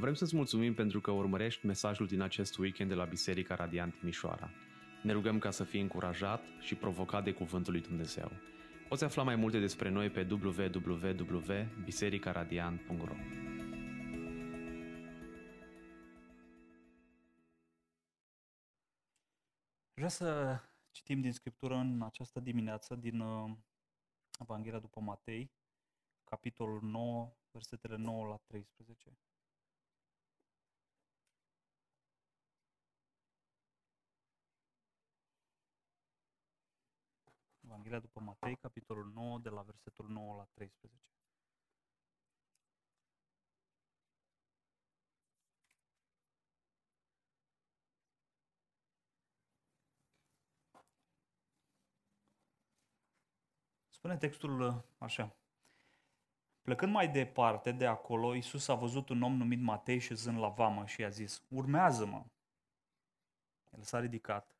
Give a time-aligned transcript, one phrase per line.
[0.00, 4.50] Vrem să-ți mulțumim pentru că urmărești mesajul din acest weekend de la Biserica Radiant Timișoara.
[5.02, 8.30] Ne rugăm ca să fii încurajat și provocat de Cuvântul lui Dumnezeu.
[8.88, 13.14] Poți afla mai multe despre noi pe www.bisericaradiant.ro
[19.92, 20.60] Vreau să
[20.90, 23.50] citim din Scriptură în această dimineață din uh,
[24.38, 25.50] Evanghelia după Matei,
[26.24, 29.18] capitolul 9, versetele 9 la 13.
[37.80, 41.00] Evanghelia după Matei, capitolul 9, de la versetul 9 la 13.
[53.88, 55.36] Spune textul uh, așa.
[56.62, 60.86] Plecând mai departe de acolo, Iisus a văzut un om numit Matei șezând la vamă
[60.86, 62.24] și i-a zis, urmează-mă.
[63.70, 64.56] El s-a ridicat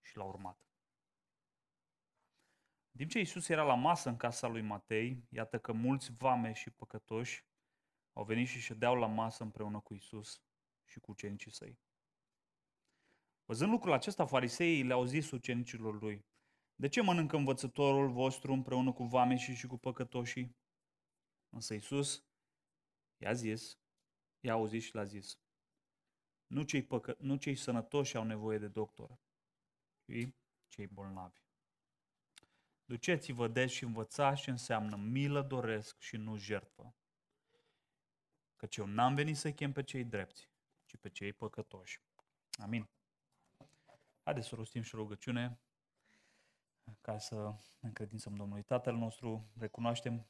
[0.00, 0.63] și l-a urmat.
[2.96, 6.52] În timp ce Iisus era la masă în casa lui Matei, iată că mulți vame
[6.52, 7.44] și păcătoși
[8.12, 10.42] au venit și ședeau la masă împreună cu Iisus
[10.84, 11.78] și cu ucenicii săi.
[13.44, 16.26] Văzând lucrul acesta, fariseii le-au zis ucenicilor lui,
[16.74, 20.56] de ce mănâncă învățătorul vostru împreună cu vame și cu păcătoșii?
[21.48, 22.24] Însă Iisus
[23.16, 23.78] i-a zis,
[24.40, 25.38] i-a auzit și l-a zis,
[26.46, 29.18] nu cei, păcă- nu cei sănătoși au nevoie de doctor,
[30.04, 30.28] ci
[30.66, 31.43] cei bolnavi.
[32.84, 36.94] Duceți-vă des și învățați ce înseamnă milă doresc și nu jertfă.
[38.56, 40.48] Căci eu n-am venit să chem pe cei drepți,
[40.86, 42.00] ci pe cei păcătoși.
[42.62, 42.88] Amin.
[44.22, 45.58] Haideți să rostim și rugăciune
[47.00, 48.62] ca să ne încredințăm Domnului.
[48.62, 50.26] Tatăl nostru, recunoaștem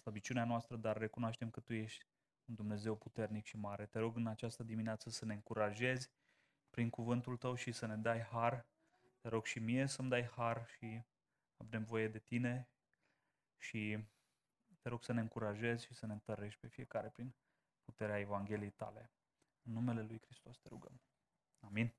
[0.00, 2.06] slăbiciunea noastră, dar recunoaștem că Tu ești
[2.44, 3.86] un Dumnezeu puternic și mare.
[3.86, 6.10] Te rog în această dimineață să ne încurajezi
[6.70, 8.66] prin cuvântul Tău și să ne dai har.
[9.20, 11.02] Te rog și mie să-mi dai har și
[11.60, 12.68] avem voie de Tine
[13.58, 14.04] și
[14.78, 17.34] te rog să ne încurajezi și să ne întărești pe fiecare prin
[17.82, 19.12] puterea Evangheliei Tale.
[19.62, 21.00] În numele Lui Hristos te rugăm.
[21.60, 21.94] Amin.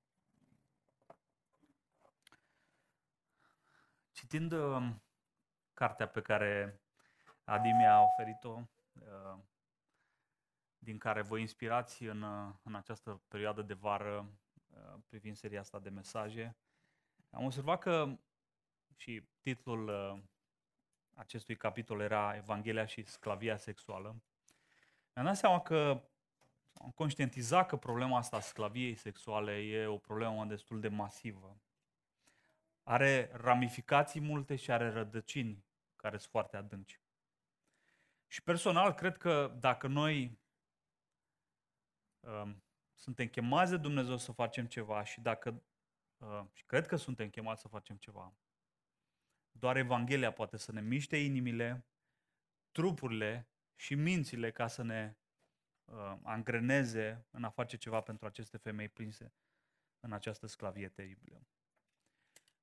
[4.11, 4.95] Citind uh,
[5.73, 6.81] cartea pe care
[7.43, 8.61] Adi mi-a oferit-o,
[8.93, 9.39] uh,
[10.77, 15.79] din care vă inspirați în, uh, în această perioadă de vară uh, privind seria asta
[15.79, 16.57] de mesaje,
[17.29, 18.17] am observat că
[19.01, 20.21] și titlul uh,
[21.13, 24.21] acestui capitol era Evanghelia și sclavia sexuală,
[25.13, 26.03] mi-am dat seama că
[26.73, 31.61] am conștientizat că problema asta a sclaviei sexuale e o problemă destul de masivă.
[32.83, 37.01] Are ramificații multe și are rădăcini care sunt foarte adânci.
[38.27, 40.39] Și personal, cred că dacă noi
[42.19, 42.63] um,
[42.93, 45.63] suntem chemați de Dumnezeu să facem ceva și dacă
[46.17, 48.33] uh, și cred că suntem chemați să facem ceva,
[49.51, 51.85] doar Evanghelia poate să ne miște inimile,
[52.71, 55.15] trupurile și mințile ca să ne
[55.85, 59.33] uh, angreneze în a face ceva pentru aceste femei prinse
[59.99, 61.47] în această sclavie teribilă.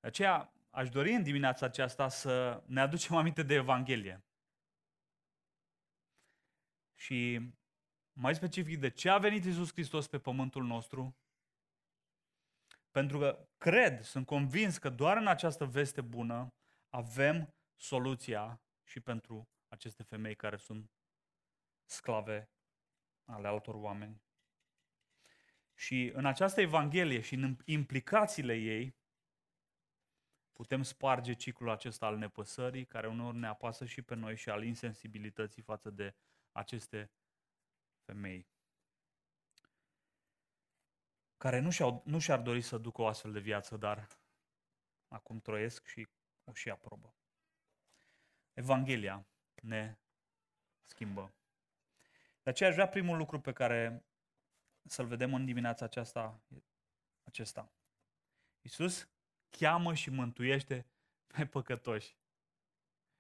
[0.01, 4.25] De aceea aș dori în dimineața aceasta să ne aducem aminte de Evanghelie.
[6.95, 7.51] Și
[8.13, 11.17] mai specific de ce a venit Isus Hristos pe pământul nostru,
[12.91, 16.53] pentru că cred, sunt convins că doar în această veste bună
[16.89, 20.91] avem soluția și pentru aceste femei care sunt
[21.85, 22.51] sclave
[23.25, 24.23] ale altor oameni.
[25.75, 28.97] Și în această Evanghelie și în implicațiile ei,
[30.53, 34.65] putem sparge ciclul acesta al nepăsării, care uneori ne apasă și pe noi și al
[34.65, 36.15] insensibilității față de
[36.53, 37.13] aceste
[38.05, 38.49] femei
[41.39, 44.09] care nu, și-au, nu și-ar dori să ducă o astfel de viață, dar
[45.09, 46.09] acum trăiesc și
[46.49, 47.15] o și aprobă.
[48.53, 49.27] Evanghelia
[49.63, 49.99] ne
[50.85, 51.33] schimbă.
[52.43, 54.05] De aceea aș vrea primul lucru pe care
[54.83, 56.43] să-l vedem în dimineața aceasta,
[57.25, 57.73] acesta.
[58.61, 59.09] Iisus
[59.51, 60.87] cheamă și mântuiește
[61.27, 62.17] pe păcătoși.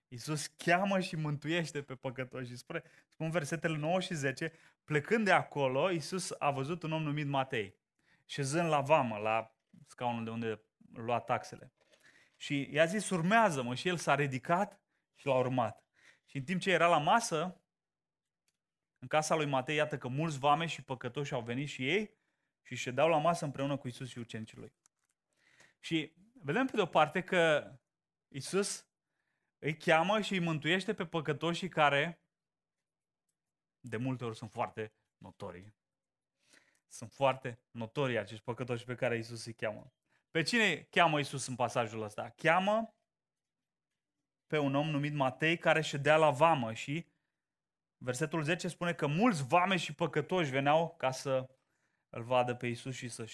[0.09, 2.57] Iisus cheamă și mântuiește pe păcătoși.
[2.57, 4.53] Spune, spun versetele 9 și 10,
[4.85, 7.75] plecând de acolo, Iisus a văzut un om numit Matei,
[8.25, 10.61] șezând la vamă, la scaunul de unde
[10.93, 11.73] lua taxele.
[12.41, 13.75] Și i-a zis, urmează-mă.
[13.75, 14.81] Și el s-a ridicat
[15.15, 15.85] și l-a urmat.
[16.25, 17.63] Și în timp ce era la masă,
[18.99, 22.17] în casa lui Matei, iată că mulți vame și păcătoși au venit și ei
[22.63, 24.73] și ședeau la masă împreună cu Isus și ucenicii lui.
[25.81, 27.73] Și vedem pe de o parte că
[28.29, 28.87] Isus
[29.59, 32.23] îi cheamă și îi mântuiește pe păcătoșii care
[33.81, 35.75] de multe ori sunt foarte notorii.
[36.87, 39.93] Sunt foarte notorii acești păcătoși pe care Isus îi cheamă.
[40.31, 42.33] Pe cine cheamă Isus în pasajul ăsta?
[42.37, 42.95] Cheamă
[44.47, 47.07] pe un om numit Matei care ședea la vamă și
[47.97, 51.49] versetul 10 spune că mulți vame și păcătoși veneau ca să
[52.09, 53.25] îl vadă pe Isus și să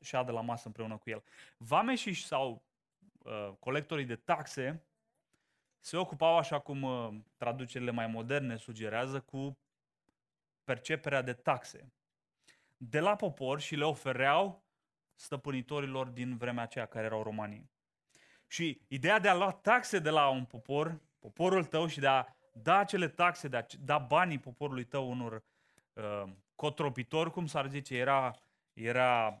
[0.00, 1.24] șeadă la masă împreună cu el.
[1.56, 2.64] Vame și sau
[3.18, 4.86] uh, colectorii de taxe
[5.80, 9.58] se ocupau, așa cum uh, traducerile mai moderne sugerează, cu
[10.64, 11.92] perceperea de taxe
[12.76, 14.64] de la popor și le ofereau
[15.22, 17.70] stăpânitorilor din vremea aceea, care erau romanii.
[18.46, 22.26] Și ideea de a lua taxe de la un popor, poporul tău și de a
[22.52, 25.44] da acele taxe, de a da banii poporului tău unor
[25.92, 28.30] uh, cotropitori, cum s-ar zice, era,
[28.72, 29.38] era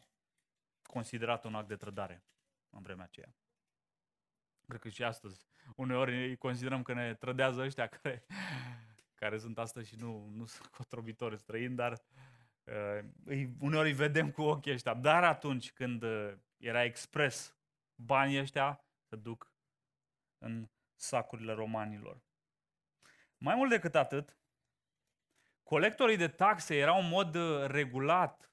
[0.82, 2.24] considerat un act de trădare
[2.70, 3.34] în vremea aceea.
[4.66, 5.46] Cred că și astăzi.
[5.76, 8.24] Uneori considerăm că ne trădează ăștia care,
[9.14, 12.31] care sunt astăzi și nu, nu sunt cotrobitori străini, dar uh,
[13.24, 14.94] îi, uneori îi vedem cu ochii ăștia.
[14.94, 17.56] Dar atunci când uh, era expres
[17.94, 19.52] banii ăștia se duc
[20.38, 22.22] în sacurile romanilor.
[23.36, 24.38] Mai mult decât atât,
[25.62, 28.52] colectorii de taxe erau în mod uh, regulat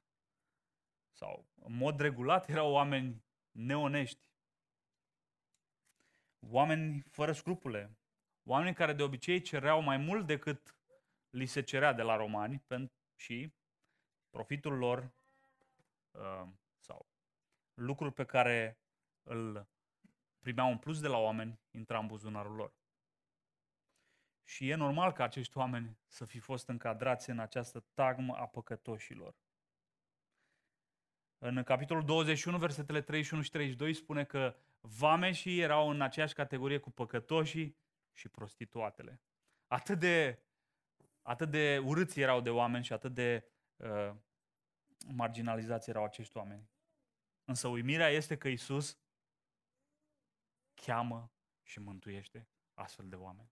[1.12, 4.28] sau în mod regulat erau oameni neonești.
[6.40, 7.98] Oameni fără scrupule.
[8.44, 10.78] Oameni care de obicei cereau mai mult decât
[11.30, 12.64] li se cerea de la romani
[13.16, 13.54] și
[14.30, 15.12] profitul lor
[16.12, 16.48] uh,
[16.78, 17.08] sau
[17.74, 18.80] lucruri pe care
[19.24, 19.68] îl
[20.40, 22.74] primeau un plus de la oameni, intra în buzunarul lor.
[24.44, 29.36] Și e normal ca acești oameni să fi fost încadrați în această tagmă a păcătoșilor.
[31.38, 36.92] În capitolul 21, versetele 31 și 32 spune că vameșii erau în aceeași categorie cu
[36.92, 37.78] păcătoșii
[38.12, 39.22] și prostituatele.
[39.68, 40.40] Atât de,
[41.22, 43.44] atât de urâți erau de oameni și atât de
[43.80, 44.16] uh,
[45.08, 46.70] marginalizați erau acești oameni.
[47.46, 49.00] Însă uimirea este că Isus
[50.74, 51.32] cheamă
[51.64, 53.52] și mântuiește astfel de oameni.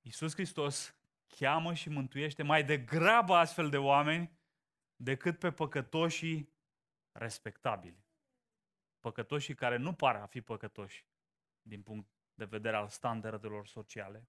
[0.00, 0.96] Iisus Hristos
[1.28, 4.38] cheamă și mântuiește mai degrabă astfel de oameni
[4.96, 6.52] decât pe păcătoșii
[7.12, 8.04] respectabili.
[9.00, 11.06] Păcătoșii care nu par a fi păcătoși
[11.62, 14.28] din punct de vedere al standardelor sociale.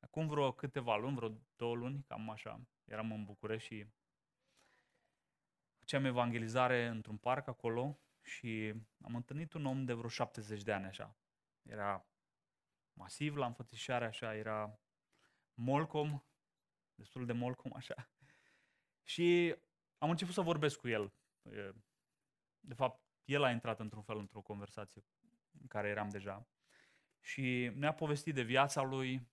[0.00, 3.86] Acum vreo câteva luni, vreo două luni, cam așa, eram în București și
[5.78, 10.84] făceam evangelizare într-un parc acolo și am întâlnit un om de vreo 70 de ani
[10.84, 11.16] așa.
[11.62, 12.06] Era
[12.92, 14.78] masiv la înfățișare, așa, era
[15.54, 16.22] molcom,
[16.94, 18.10] destul de molcom, așa.
[19.02, 19.56] Și
[19.98, 21.12] am început să vorbesc cu el.
[22.60, 25.04] De fapt, el a intrat într-un fel într-o conversație
[25.60, 26.48] în care eram deja.
[27.20, 29.28] Și ne-a povestit de viața lui,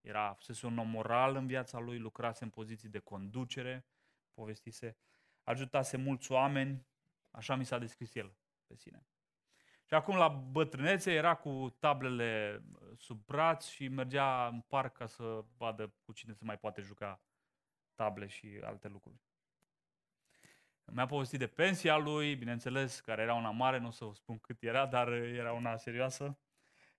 [0.00, 3.86] era fusese un om moral în viața lui, lucrase în poziții de conducere,
[4.34, 4.96] povestise,
[5.42, 6.86] ajutase mulți oameni,
[7.30, 8.36] așa mi s-a descris el
[8.66, 9.06] pe sine.
[9.84, 15.06] Și acum la bătrânețe era cu tablele uh, sub braț și mergea în parc ca
[15.06, 17.22] să vadă cu cine se mai poate juca
[17.94, 19.20] table și alte lucruri.
[20.84, 24.38] Mi-a povestit de pensia lui, bineînțeles, care era una mare, nu o să vă spun
[24.38, 26.38] cât era, dar era una serioasă.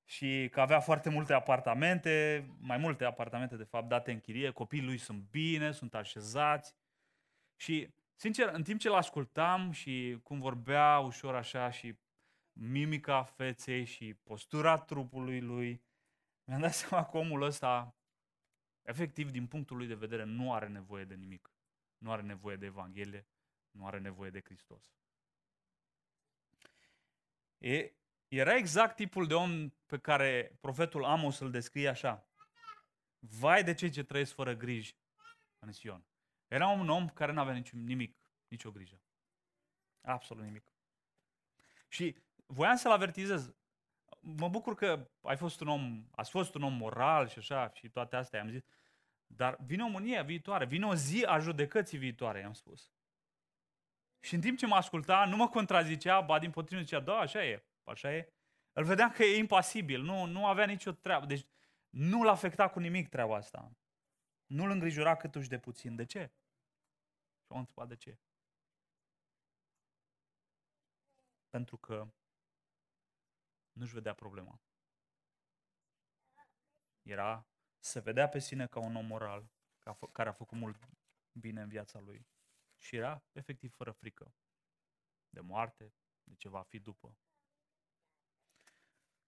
[0.06, 4.52] Și că avea foarte multe apartamente, mai multe apartamente, de fapt, date în chirie.
[4.52, 6.76] Copiii lui sunt bine, sunt așezați.
[7.56, 11.96] Și, sincer, în timp ce l-ascultam și cum vorbea ușor așa și
[12.54, 15.84] mimica feței și postura trupului lui,
[16.44, 17.96] mi-am dat seama că omul ăsta,
[18.82, 21.52] efectiv, din punctul lui de vedere, nu are nevoie de nimic.
[21.98, 23.28] Nu are nevoie de Evanghelie,
[23.72, 24.94] nu are nevoie de Hristos.
[27.58, 27.92] E,
[28.38, 32.28] era exact tipul de om pe care profetul Amos îl descrie așa.
[33.20, 34.96] Vai de cei ce trăiesc fără griji
[35.60, 36.06] în Sion.
[36.48, 39.02] Era un om care nu avea nici, nimic, nicio grijă.
[40.02, 40.72] Absolut nimic.
[41.88, 43.54] Și voiam să-l avertizez.
[44.20, 47.90] Mă bucur că ai fost un om, ați fost un om moral și așa și
[47.90, 48.64] toate astea, am zis.
[49.28, 52.92] Dar vine o mânie viitoare, vine o zi a judecății viitoare, i-am spus.
[54.20, 57.46] Și în timp ce mă asculta, nu mă contrazicea, ba din potrivă zicea, da, așa
[57.46, 58.34] e, așa e.
[58.72, 61.26] Îl vedeam că e impasibil, nu, nu avea nicio treabă.
[61.26, 61.46] Deci
[61.90, 63.72] nu l-a afectat cu nimic treaba asta.
[64.46, 65.96] Nu-l îngrijora câtuși de puțin.
[65.96, 66.32] De ce?
[67.42, 68.20] Și am întrebat de ce.
[71.50, 72.14] Pentru că
[73.72, 74.62] nu-și vedea problema.
[77.02, 77.48] Era,
[77.80, 79.52] se vedea pe sine ca un om moral,
[80.12, 80.90] care a făcut mult
[81.32, 82.28] bine în viața lui.
[82.78, 84.36] Și era efectiv fără frică
[85.30, 87.18] de moarte, de ce va fi după.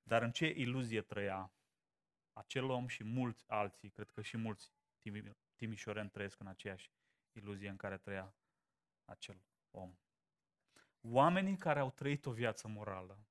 [0.04, 1.54] Dar în ce iluzie trăia
[2.34, 4.72] acel om și mulți alții, cred că și mulți
[5.56, 6.92] timișoreni trăiesc în aceeași
[7.32, 8.36] iluzie în care trăia
[9.06, 9.98] acel om.
[11.02, 13.28] Oamenii care au trăit o viață morală,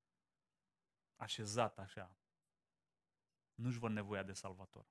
[1.17, 2.17] așezat așa,
[3.55, 4.87] nu-și văd nevoia de salvator.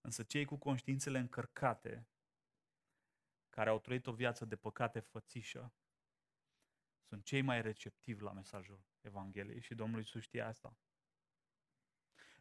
[0.00, 2.08] Însă cei cu conștiințele încărcate,
[3.48, 5.72] care au trăit o viață de păcate fățișă,
[7.02, 10.76] sunt cei mai receptivi la mesajul Evangheliei și Domnul Iisus știe asta.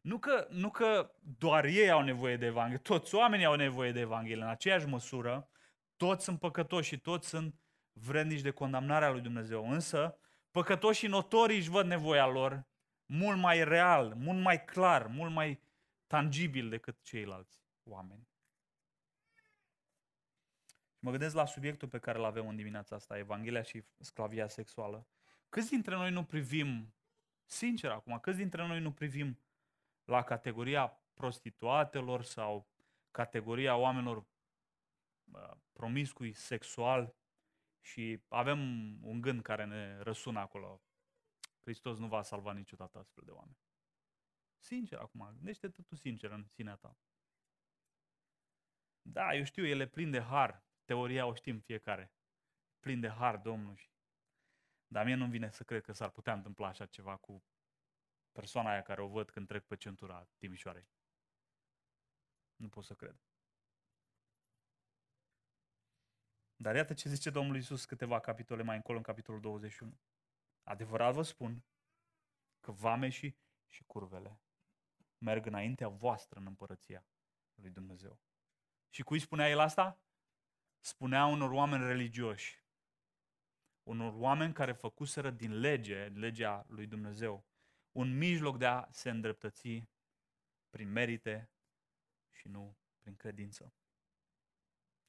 [0.01, 3.99] Nu că, nu că doar ei au nevoie de Evanghelie, toți oamenii au nevoie de
[3.99, 5.49] Evanghelie în aceeași măsură,
[5.97, 7.55] toți sunt păcătoși și toți sunt
[7.91, 9.71] vrednici de condamnarea lui Dumnezeu.
[9.71, 10.19] Însă,
[10.51, 12.67] păcătoșii notorii își văd nevoia lor
[13.05, 15.61] mult mai real, mult mai clar, mult mai
[16.07, 18.27] tangibil decât ceilalți oameni.
[20.99, 25.07] Mă gândesc la subiectul pe care îl avem în dimineața asta, Evanghelia și sclavia sexuală.
[25.49, 26.93] Câți dintre noi nu privim,
[27.45, 29.39] sincer acum, câți dintre noi nu privim
[30.03, 32.67] la categoria prostituatelor sau
[33.11, 34.25] categoria oamenilor
[35.71, 37.15] promiscui sexual
[37.79, 38.59] și avem
[39.03, 40.81] un gând care ne răsună acolo.
[41.61, 43.57] Hristos nu va salva niciodată astfel de oameni.
[44.57, 46.97] Sincer acum, gândește-te tu sincer în sinea ta.
[49.01, 50.63] Da, eu știu, ele plin de har.
[50.85, 52.11] Teoria o știm fiecare.
[52.79, 53.79] Plin de har Domnul.
[54.87, 57.43] Dar mie nu vine să cred că s-ar putea întâmpla așa ceva cu
[58.31, 60.87] persoana aia care o văd când trec pe centura Timișoarei.
[62.55, 63.21] Nu pot să cred.
[66.55, 69.99] Dar iată ce zice Domnul Iisus câteva capitole mai încolo, în capitolul 21.
[70.63, 71.63] Adevărat vă spun
[72.59, 74.41] că vameșii și curvele
[75.17, 77.05] merg înaintea voastră în împărăția
[77.55, 78.19] lui Dumnezeu.
[78.89, 80.01] Și cui spunea el asta?
[80.79, 82.63] Spunea unor oameni religioși,
[83.87, 87.45] unor oameni care făcuseră din lege, legea lui Dumnezeu,
[87.91, 89.83] un mijloc de a se îndreptăți
[90.69, 91.51] prin merite
[92.31, 93.73] și nu prin credință.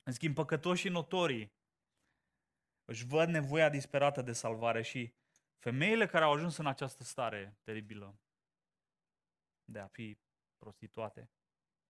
[0.03, 1.53] În schimb, păcătoșii notorii
[2.85, 5.15] își văd nevoia disperată de salvare și
[5.57, 8.21] femeile care au ajuns în această stare teribilă
[9.65, 10.19] de a fi
[10.57, 11.31] prostituate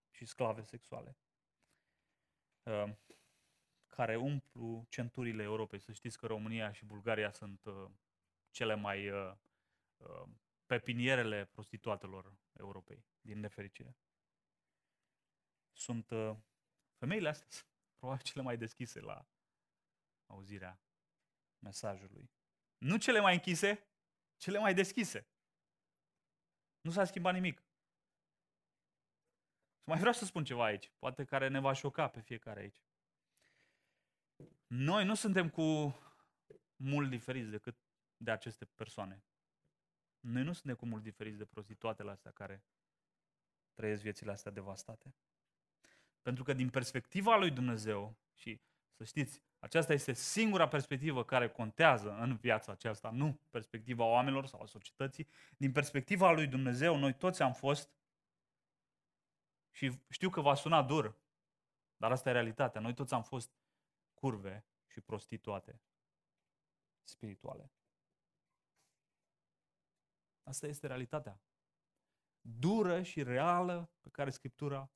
[0.09, 1.17] și sclave sexuale,
[2.63, 2.91] uh,
[3.89, 5.79] care umplu centurile Europei.
[5.79, 7.89] Să știți că România și Bulgaria sunt uh,
[8.51, 9.33] cele mai uh,
[10.65, 13.97] pepinierele prostituatelor Europei, din nefericire.
[15.71, 16.07] Sunt
[16.97, 17.47] femeile astea
[17.99, 19.27] probabil cele mai deschise la
[20.25, 20.81] auzirea
[21.59, 22.31] mesajului.
[22.77, 23.87] Nu cele mai închise,
[24.37, 25.27] cele mai deschise.
[26.81, 27.57] Nu s-a schimbat nimic.
[29.79, 32.83] Și mai vreau să spun ceva aici, poate care ne va șoca pe fiecare aici.
[34.69, 35.95] Noi nu suntem cu
[36.75, 37.77] mult diferiți decât
[38.17, 39.23] de aceste persoane.
[40.19, 42.63] Noi nu suntem cu mult diferiți de prostituatele astea care
[43.73, 45.15] trăiesc viețile astea devastate.
[46.21, 48.61] Pentru că din perspectiva lui Dumnezeu, și
[48.95, 54.61] să știți, aceasta este singura perspectivă care contează în viața aceasta, nu perspectiva oamenilor sau
[54.61, 55.27] a societății.
[55.57, 57.89] Din perspectiva lui Dumnezeu, noi toți am fost,
[59.71, 61.17] și știu că va suna dur,
[61.97, 63.51] dar asta e realitatea, noi toți am fost
[64.19, 65.81] curve și prostituate
[67.03, 67.71] spirituale.
[70.43, 71.41] Asta este realitatea.
[72.41, 74.91] Dură și reală pe care Scriptura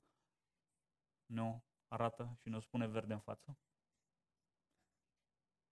[1.26, 3.58] ne arată și ne spune verde în față.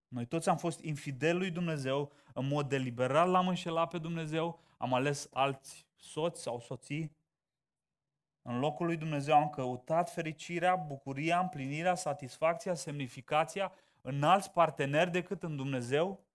[0.08, 4.94] Noi toți am fost infideli lui Dumnezeu, în mod deliberat l-am înșelat pe Dumnezeu, am
[4.94, 7.16] ales alți soți sau soții.
[8.42, 15.44] În locul lui Dumnezeu am căutat fericirea, bucuria, împlinirea, satisfacția, semnificația în alți parteneri decât
[15.44, 16.26] în Dumnezeu,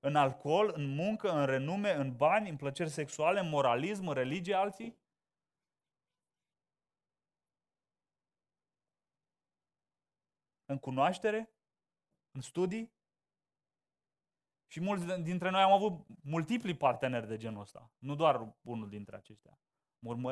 [0.00, 4.54] în alcool, în muncă, în renume, în bani, în plăceri sexuale, în moralism, în religie
[4.54, 5.02] alții.
[10.66, 11.50] în cunoaștere,
[12.30, 12.92] în studii.
[14.66, 19.16] Și mulți dintre noi am avut multipli parteneri de genul ăsta, nu doar unul dintre
[19.16, 19.58] aceștia.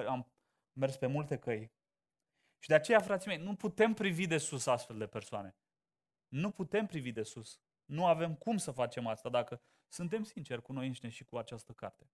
[0.08, 0.31] Am
[0.72, 1.72] mers pe multe căi.
[2.58, 5.56] Și de aceea, frații mei, nu putem privi de sus astfel de persoane.
[6.28, 7.60] Nu putem privi de sus.
[7.84, 11.72] Nu avem cum să facem asta dacă suntem sinceri cu noi înșine și cu această
[11.72, 12.10] carte.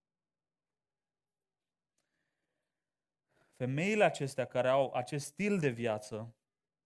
[3.57, 6.37] Femeile acestea care au acest stil de viață,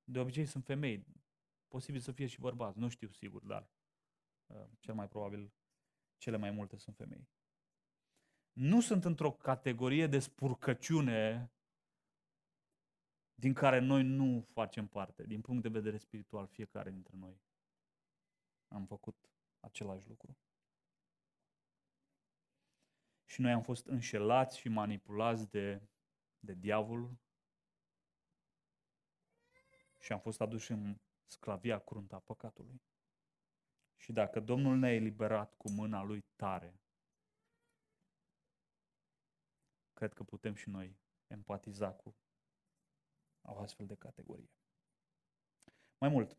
[0.04, 1.06] de obicei sunt femei,
[1.72, 3.70] Posibil să fie și bărbați, nu știu sigur, dar
[4.46, 5.52] uh, cel mai probabil
[6.18, 7.28] cele mai multe sunt femei.
[8.52, 11.51] Nu sunt într-o categorie de spurcăciune
[13.34, 15.26] din care noi nu facem parte.
[15.26, 17.40] Din punct de vedere spiritual, fiecare dintre noi
[18.68, 19.28] am făcut
[19.60, 20.36] același lucru.
[23.32, 25.82] și noi am fost înșelați și manipulați de,
[26.38, 27.18] de diavolul
[30.00, 32.82] și am fost aduși în sclavia cruntă a păcatului.
[33.96, 36.80] Și dacă Domnul ne-a eliberat cu mâna Lui tare,
[39.92, 40.96] cred că putem și noi
[41.26, 42.16] empatiza cu
[43.42, 44.50] o astfel de categorie.
[45.98, 46.36] Mai mult,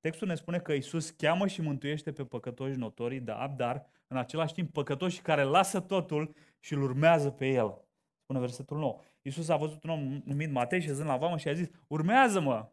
[0.00, 4.54] textul ne spune că Isus cheamă și mântuiește pe păcătoși notorii, da, dar în același
[4.54, 7.84] timp păcătoși care lasă totul și îl urmează pe el.
[8.22, 9.00] Spune versetul 9.
[9.22, 12.68] Isus a văzut un om numit Matei șezând la vamă și a zis, urmează-mă!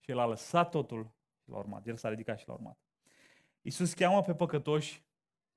[0.00, 1.86] Și el a lăsat totul și l-a urmat.
[1.86, 2.78] El s-a ridicat și l-a urmat.
[3.60, 5.04] Isus cheamă pe păcătoși,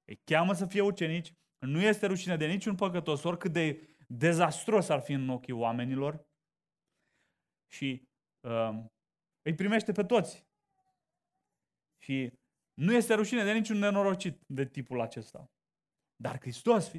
[0.06, 5.00] îi cheamă să fie ucenici, nu este rușine de niciun păcătos, oricât de dezastros ar
[5.00, 6.26] fi în ochii oamenilor
[7.74, 8.08] și
[8.40, 8.84] uh,
[9.42, 10.46] îi primește pe toți.
[11.98, 12.34] Și
[12.74, 15.52] nu este rușine de niciun nenorocit de tipul acesta.
[16.16, 16.92] Dar Hristos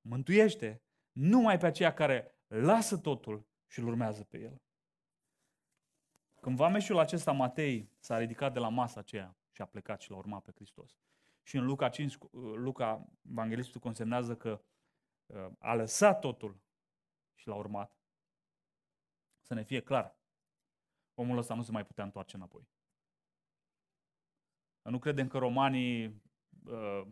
[0.00, 4.62] mântuiește numai pe aceia care lasă totul și îl urmează pe el.
[6.40, 10.16] Când vameșul acesta, Matei, s-a ridicat de la masa aceea și a plecat și l-a
[10.16, 10.96] urmat pe Hristos.
[11.42, 12.18] Și în Luca 5,
[12.54, 14.64] Luca, evanghelistul consemnează că
[15.26, 16.60] uh, a lăsat totul
[17.34, 18.01] și l-a urmat.
[19.42, 20.16] Să ne fie clar,
[21.14, 22.68] omul ăsta nu se mai putea întoarce înapoi.
[24.82, 26.22] Nu credem că romanii,
[26.64, 27.02] uh,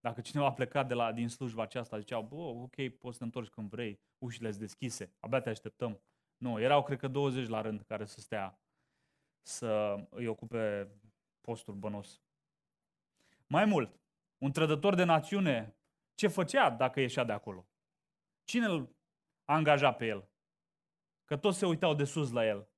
[0.00, 3.24] dacă cineva a plecat de la, din slujba aceasta, ziceau, bă, ok, poți să te
[3.24, 6.00] întorci când vrei, ușile sunt deschise, abia te așteptăm.
[6.36, 8.60] Nu, erau, cred că, 20 la rând care să stea
[9.42, 10.92] să îi ocupe
[11.40, 12.22] postul bănos.
[13.46, 14.00] Mai mult,
[14.38, 15.76] un trădător de națiune,
[16.14, 17.66] ce făcea dacă ieșea de acolo?
[18.44, 18.96] Cine îl
[19.44, 20.29] angaja pe el?
[21.30, 22.68] Că toți se uitau de sus la el.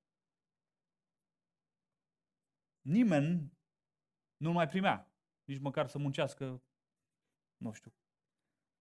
[2.81, 3.57] Nimeni
[4.37, 5.11] nu mai primea,
[5.43, 6.63] nici măcar să muncească,
[7.57, 7.93] nu știu,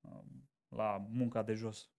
[0.01, 1.91] um, la munca de jos.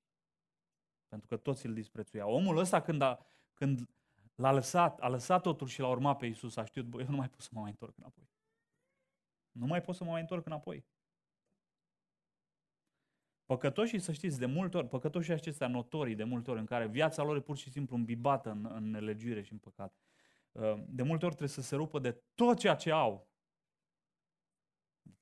[1.08, 2.34] Pentru că toți îl disprețuiau.
[2.34, 3.90] Omul ăsta când, a, când
[4.36, 7.16] l-a lăsat, a lăsat totul și l-a urmat pe Isus, a știut, bă, eu nu
[7.16, 8.30] mai pot să mă mai întorc înapoi.
[9.52, 10.86] Nu mai pot să mă mai întorc înapoi.
[13.54, 17.24] Păcătoșii, să știți, de multe ori, păcătoșii acestea notorii de multe ori, în care viața
[17.24, 19.96] lor e pur și simplu îmbibată în, în nelegiuire și în păcat,
[20.52, 23.28] uh, de multe ori trebuie să se rupă de tot ceea ce au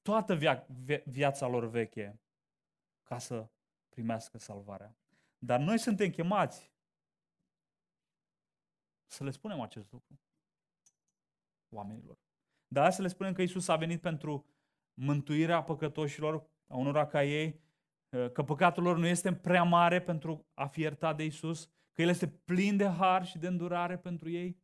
[0.01, 0.67] toată via-
[1.05, 2.19] viața lor veche
[3.03, 3.49] ca să
[3.89, 4.97] primească salvarea.
[5.37, 6.71] Dar noi suntem chemați
[9.05, 10.19] să le spunem acest lucru
[11.69, 12.19] oamenilor.
[12.67, 14.45] Dar să le spunem că Isus a venit pentru
[14.93, 17.69] mântuirea păcătoșilor, a unora ca ei,
[18.11, 22.09] că păcatul lor nu este prea mare pentru a fi iertat de Isus, că El
[22.09, 24.57] este plin de har și de îndurare pentru ei,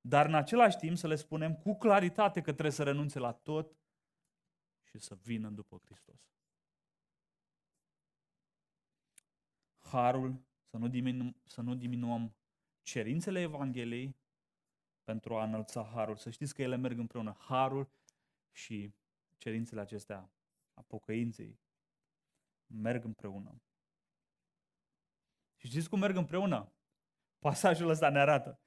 [0.00, 3.76] dar în același timp să le spunem cu claritate că trebuie să renunțe la tot
[4.82, 6.28] și să vină după Hristos.
[9.78, 12.36] Harul, să nu, diminu- să nu diminuăm
[12.82, 14.16] cerințele Evangheliei
[15.04, 16.16] pentru a înălța harul.
[16.16, 17.36] Să știți că ele merg împreună.
[17.38, 17.88] Harul
[18.50, 18.94] și
[19.36, 20.30] cerințele acestea
[20.74, 21.58] a pocăinței
[22.66, 23.62] merg împreună.
[25.56, 26.72] Și știți cum merg împreună?
[27.38, 28.60] Pasajul ăsta ne arată.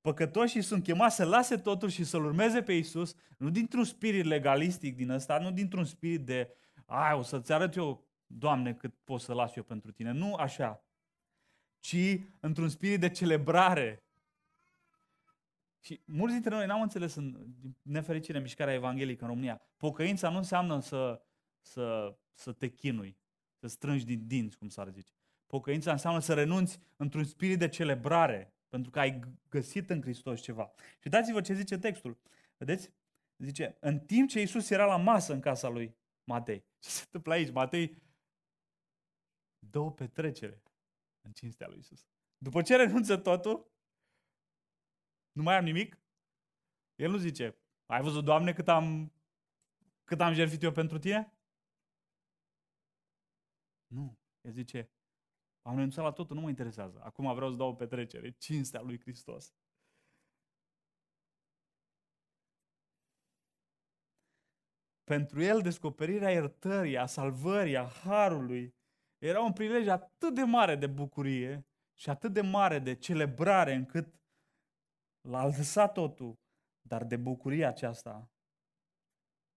[0.00, 4.96] Păcătoșii sunt chemați să lase totul și să-L urmeze pe Isus, nu dintr-un spirit legalistic
[4.96, 9.34] din ăsta, nu dintr-un spirit de, ai, o să-ți arăt eu, Doamne, cât pot să
[9.34, 10.10] las eu pentru tine.
[10.10, 10.84] Nu așa,
[11.78, 14.06] ci într-un spirit de celebrare.
[15.80, 19.62] Și mulți dintre noi n-am înțeles în nefericire mișcarea evanghelică în România.
[19.76, 21.22] Pocăința nu înseamnă să,
[21.60, 23.18] să, să te chinui,
[23.62, 25.12] să strângi din dinți, cum s-ar zice.
[25.46, 30.72] Pocăința înseamnă să renunți într-un spirit de celebrare, pentru că ai găsit în Hristos ceva.
[31.00, 32.20] Și dați-vă ce zice textul.
[32.56, 32.92] Vedeți?
[33.38, 36.64] Zice, în timp ce Isus era la masă în casa lui Matei.
[36.78, 37.50] Ce se întâmplă aici?
[37.50, 38.02] Matei
[39.58, 40.62] dă o petrecere
[41.20, 42.06] în cinstea lui Isus.
[42.38, 43.70] După ce renunță totul,
[45.32, 45.98] nu mai am nimic,
[46.94, 49.12] el nu zice, ai văzut, Doamne, cât am,
[50.04, 51.32] cât am jertfit eu pentru tine?
[53.92, 54.18] Nu.
[54.40, 54.90] El zice,
[55.62, 57.00] am renunțat la totul, nu mă interesează.
[57.02, 59.54] Acum vreau să dau o petrecere, cinstea lui Hristos.
[65.04, 68.74] Pentru el, descoperirea iertării, a salvării, a harului,
[69.18, 74.14] era un prilej atât de mare de bucurie și atât de mare de celebrare încât
[75.20, 76.38] l-a lăsat totul,
[76.80, 78.30] dar de bucuria aceasta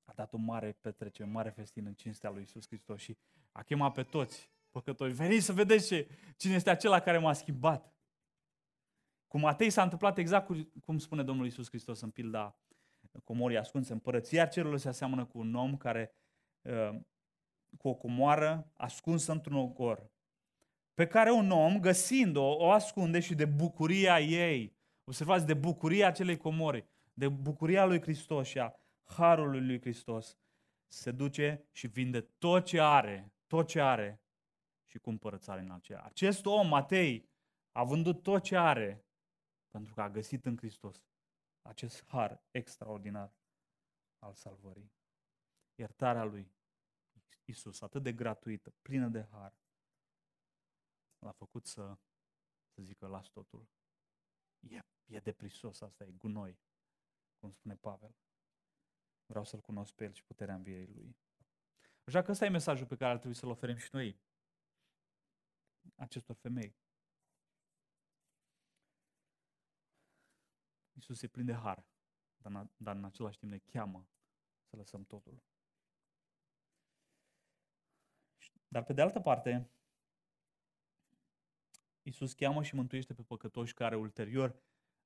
[0.04, 3.18] a dat o mare petrecere, un mare festin în cinstea lui Isus Hristos și
[3.56, 5.14] a chemat pe toți păcătoși.
[5.14, 7.94] Veniți să vedeți ce, cine este acela care m-a schimbat.
[9.28, 12.60] Cu Matei s-a întâmplat exact cu, cum spune Domnul Isus Hristos în pilda
[13.24, 13.94] comorii ascunse.
[13.94, 16.16] Împărăția cerurilor se aseamănă cu un om care
[16.62, 17.00] uh,
[17.78, 20.12] cu o comoară ascunsă într-un ogor,
[20.94, 26.38] pe care un om, găsind-o, o ascunde și de bucuria ei, observați, de bucuria acelei
[26.38, 30.38] comori, de bucuria lui Hristos și a harului lui Hristos,
[30.88, 34.22] se duce și vinde tot ce are, tot ce are
[34.86, 36.04] și cumpără în aceea.
[36.04, 37.30] Acest om, Matei,
[37.72, 39.06] a vândut tot ce are
[39.70, 41.04] pentru că a găsit în Hristos
[41.62, 43.34] acest har extraordinar
[44.20, 44.92] al salvării.
[45.76, 46.52] Iertarea lui
[47.46, 49.58] Isus, atât de gratuită, plină de har,
[51.20, 51.98] l-a făcut să,
[52.74, 53.68] să zică, las totul.
[54.60, 56.60] E, e deprisos, asta e gunoi,
[57.40, 58.16] cum spune Pavel.
[59.26, 61.16] Vreau să-L cunosc pe El și puterea învierii Lui.
[62.06, 64.20] Așa că ăsta e mesajul pe care ar trebui să-l oferim și noi
[65.96, 66.76] acestor femei.
[70.94, 71.86] Iisus e plin de har,
[72.38, 74.08] dar, dar în același timp ne cheamă
[74.70, 75.44] să lăsăm totul.
[78.68, 79.70] Dar pe de altă parte,
[82.02, 84.56] Iisus cheamă și mântuiește pe păcătoși care ulterior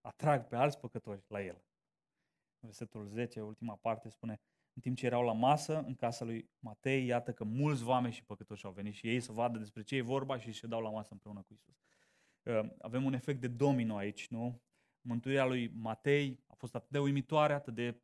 [0.01, 1.63] atrag pe alți păcătoși la El.
[2.59, 4.39] Versetul 10, ultima parte, spune
[4.73, 8.23] în timp ce erau la masă în casa lui Matei, iată că mulți vame și
[8.23, 10.89] păcătoși au venit și ei să vadă despre ce e vorba și se dau la
[10.89, 11.75] masă împreună cu Isus.
[12.43, 14.61] Uh, avem un efect de domino aici, nu?
[15.01, 18.01] Mântuirea lui Matei a fost atât de uimitoare, atât de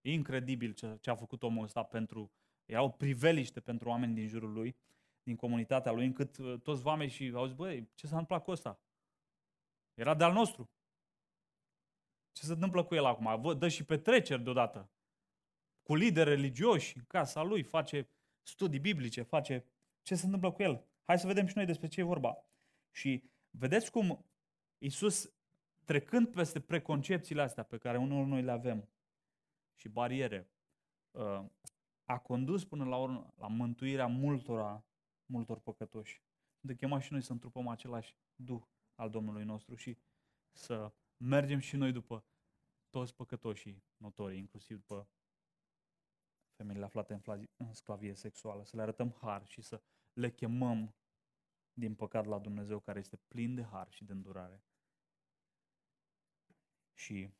[0.00, 2.32] incredibil ce, ce a făcut omul ăsta pentru,
[2.64, 4.76] era o priveliște pentru oameni din jurul lui,
[5.22, 8.50] din comunitatea lui, încât uh, toți vamei și au zis, băi, ce s-a întâmplat cu
[8.50, 8.80] ăsta?
[9.94, 10.70] Era de-al nostru.
[12.32, 13.40] Ce se întâmplă cu el acum?
[13.40, 14.93] Vă dă și petreceri deodată.
[15.84, 18.08] Cu lideri religioși în casa lui, face
[18.42, 19.64] studii biblice, face
[20.02, 20.84] ce se întâmplă cu el.
[21.04, 22.36] Hai să vedem și noi despre ce e vorba.
[22.90, 24.24] Și vedeți cum
[24.78, 25.32] Isus,
[25.84, 28.88] trecând peste preconcepțiile astea pe care unul noi le avem
[29.74, 30.50] și bariere,
[31.10, 31.44] uh,
[32.04, 34.84] a condus până la urmă la mântuirea multora,
[35.26, 36.22] multor păcătoși.
[36.60, 38.62] De chema și noi să întrupăm același Duh
[38.94, 39.98] al Domnului nostru și
[40.52, 42.24] să mergem și noi după
[42.90, 45.08] toți păcătoșii notorii, inclusiv după
[46.56, 50.94] femeile aflate în, în sclavie sexuală, să le arătăm har și să le chemăm
[51.72, 54.64] din păcat la Dumnezeu care este plin de har și de îndurare.
[56.92, 57.30] Și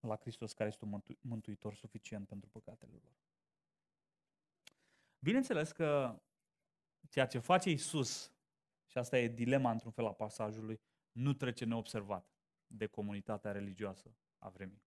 [0.00, 3.16] la Hristos care este un mântuitor suficient pentru păcatele lor.
[5.18, 6.20] Bineînțeles că
[7.08, 8.32] ceea ce face Isus,
[8.86, 10.80] și asta e dilema într-un fel a pasajului,
[11.12, 12.34] nu trece neobservat
[12.66, 14.82] de comunitatea religioasă a vremii.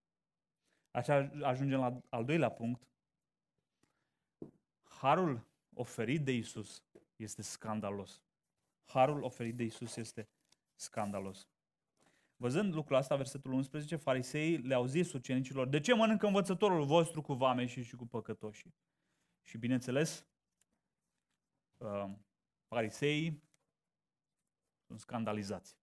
[0.92, 2.88] Așa ajungem la al doilea punct.
[4.98, 6.84] Harul oferit de Isus
[7.16, 8.24] este scandalos.
[8.86, 10.30] Harul oferit de Isus este
[10.76, 11.50] scandalos.
[12.36, 17.34] Văzând lucrul asta, versetul 11, fariseii le-au zis ucenicilor, de ce mănâncă învățătorul vostru cu
[17.34, 18.76] vame și cu păcătoșii?
[19.42, 20.28] Și bineînțeles,
[21.78, 22.12] uh,
[22.68, 23.44] fariseii
[24.88, 25.78] sunt scandalizați.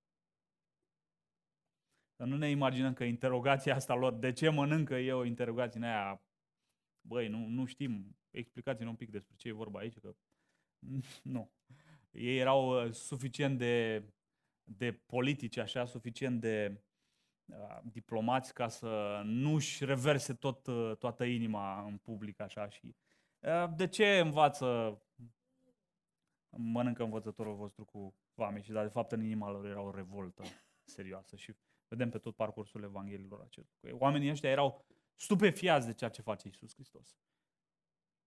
[2.17, 5.87] Să nu ne imaginăm că interogația asta lor, de ce mănâncă eu o interogație în
[5.87, 6.23] aia,
[7.01, 10.15] băi, nu, nu știm, explicați-ne un pic despre ce e vorba aici, că
[11.23, 11.51] nu.
[12.11, 14.05] Ei erau uh, suficient de,
[14.65, 16.83] de politici, așa, suficient de
[17.45, 22.95] uh, diplomați ca să nu-și reverse tot, uh, toată inima în public, așa, și
[23.39, 24.99] uh, de ce învață,
[26.57, 30.43] mănâncă învățătorul vostru cu vame și, dar de fapt în inima lor era o revoltă
[30.85, 31.55] serioasă și
[31.95, 33.99] Vedem pe tot parcursul Evangheliilor acest lucru.
[33.99, 34.85] Oamenii ăștia erau
[35.17, 37.17] stupefiați de ceea ce face Isus Hristos.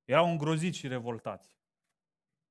[0.08, 1.58] Erau îngroziți și revoltați.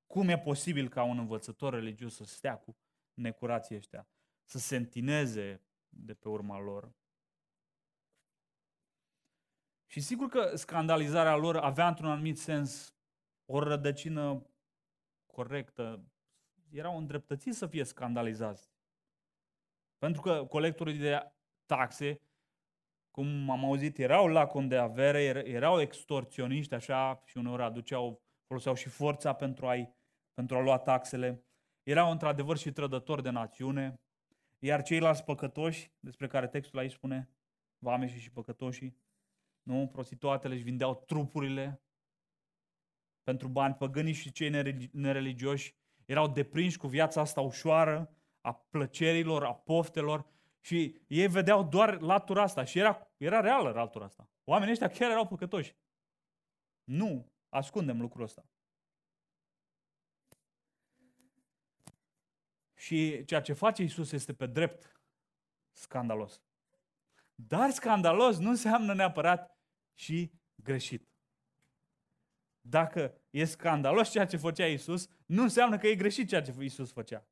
[0.07, 2.77] Cum e posibil ca un învățător religios să stea cu
[3.13, 4.07] necurații ăștia,
[4.43, 6.95] să se întineze de pe urma lor?
[9.85, 12.95] Și sigur că scandalizarea lor avea într-un anumit sens
[13.45, 14.49] o rădăcină
[15.25, 16.11] corectă.
[16.69, 18.71] Erau îndreptățiți să fie scandalizați
[19.97, 21.31] pentru că colectorii de
[21.65, 22.21] taxe,
[23.17, 28.89] cum am auzit, erau lacon de avere, erau extorsioniști așa și uneori aduceau, foloseau și
[28.89, 29.75] forța pentru, a
[30.33, 31.45] pentru a lua taxele.
[31.83, 34.01] Erau într-adevăr și trădători de națiune,
[34.59, 37.29] iar ceilalți păcătoși, despre care textul aici spune,
[37.77, 38.97] vameșii și păcătoșii,
[39.63, 39.87] nu?
[39.87, 41.81] Prostituatele își vindeau trupurile
[43.23, 43.73] pentru bani.
[43.73, 44.49] Păgânii și cei
[44.91, 45.75] nereligioși
[46.05, 50.35] erau deprinși cu viața asta ușoară, a plăcerilor, a poftelor
[50.67, 54.29] și ei vedeau doar latura asta și era, era reală latura asta.
[54.43, 55.75] Oamenii ăștia chiar erau păcătoși.
[56.83, 58.45] Nu ascundem lucrul ăsta.
[62.73, 65.01] Și ceea ce face Isus este pe drept
[65.71, 66.41] scandalos.
[67.35, 69.59] Dar scandalos nu înseamnă neapărat
[69.93, 71.07] și greșit.
[72.61, 76.91] dacă e scandalos ceea ce făcea Isus, nu înseamnă că e greșit ceea ce Isus
[76.91, 77.27] făcea.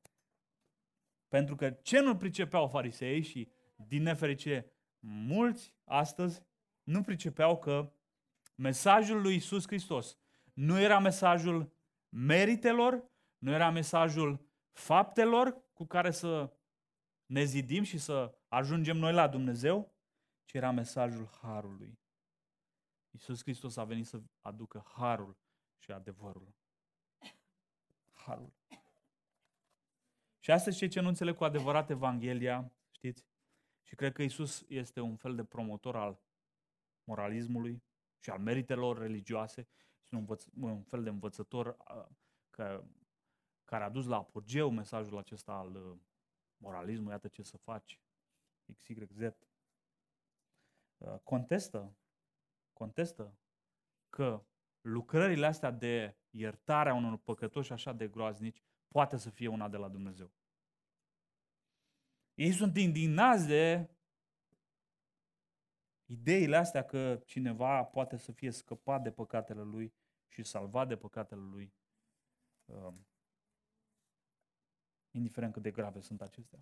[1.36, 6.41] Pentru că ce nu pricepeau farisei și, din nefericire, mulți astăzi
[6.84, 7.93] nu pricepeau că
[8.56, 10.17] mesajul lui Isus Hristos
[10.54, 11.74] nu era mesajul
[12.10, 16.54] meritelor, nu era mesajul faptelor cu care să
[17.26, 19.95] ne zidim și să ajungem noi la Dumnezeu,
[20.45, 22.00] ci era mesajul harului.
[23.12, 25.38] Iisus Hristos a venit să aducă harul
[25.78, 26.56] și adevărul.
[28.13, 28.54] Harul.
[30.45, 33.25] Și asta e ce nu înțeleg cu adevărat Evanghelia, știți?
[33.81, 36.21] Și cred că Isus este un fel de promotor al
[37.03, 37.84] moralismului
[38.19, 39.67] și al meritelor religioase.
[40.03, 41.77] Este un, învăț- un fel de învățător
[42.49, 42.84] că,
[43.63, 45.97] care a dus la apogeu mesajul acesta al uh,
[46.58, 47.99] moralismului, iată ce să faci,
[48.81, 49.21] XYZ.
[50.97, 51.95] Uh, contestă,
[52.73, 53.38] contestă
[54.10, 54.45] că
[54.81, 58.63] lucrările astea de iertare a unor păcătoși așa de groaznici
[58.95, 60.31] poate să fie una de la Dumnezeu.
[62.34, 63.89] Ei sunt indignați de
[66.05, 69.93] ideile astea că cineva poate să fie scăpat de păcatele lui
[70.27, 71.73] și salvat de păcatele lui,
[72.65, 73.08] um,
[75.12, 76.60] indiferent cât de grave sunt acestea.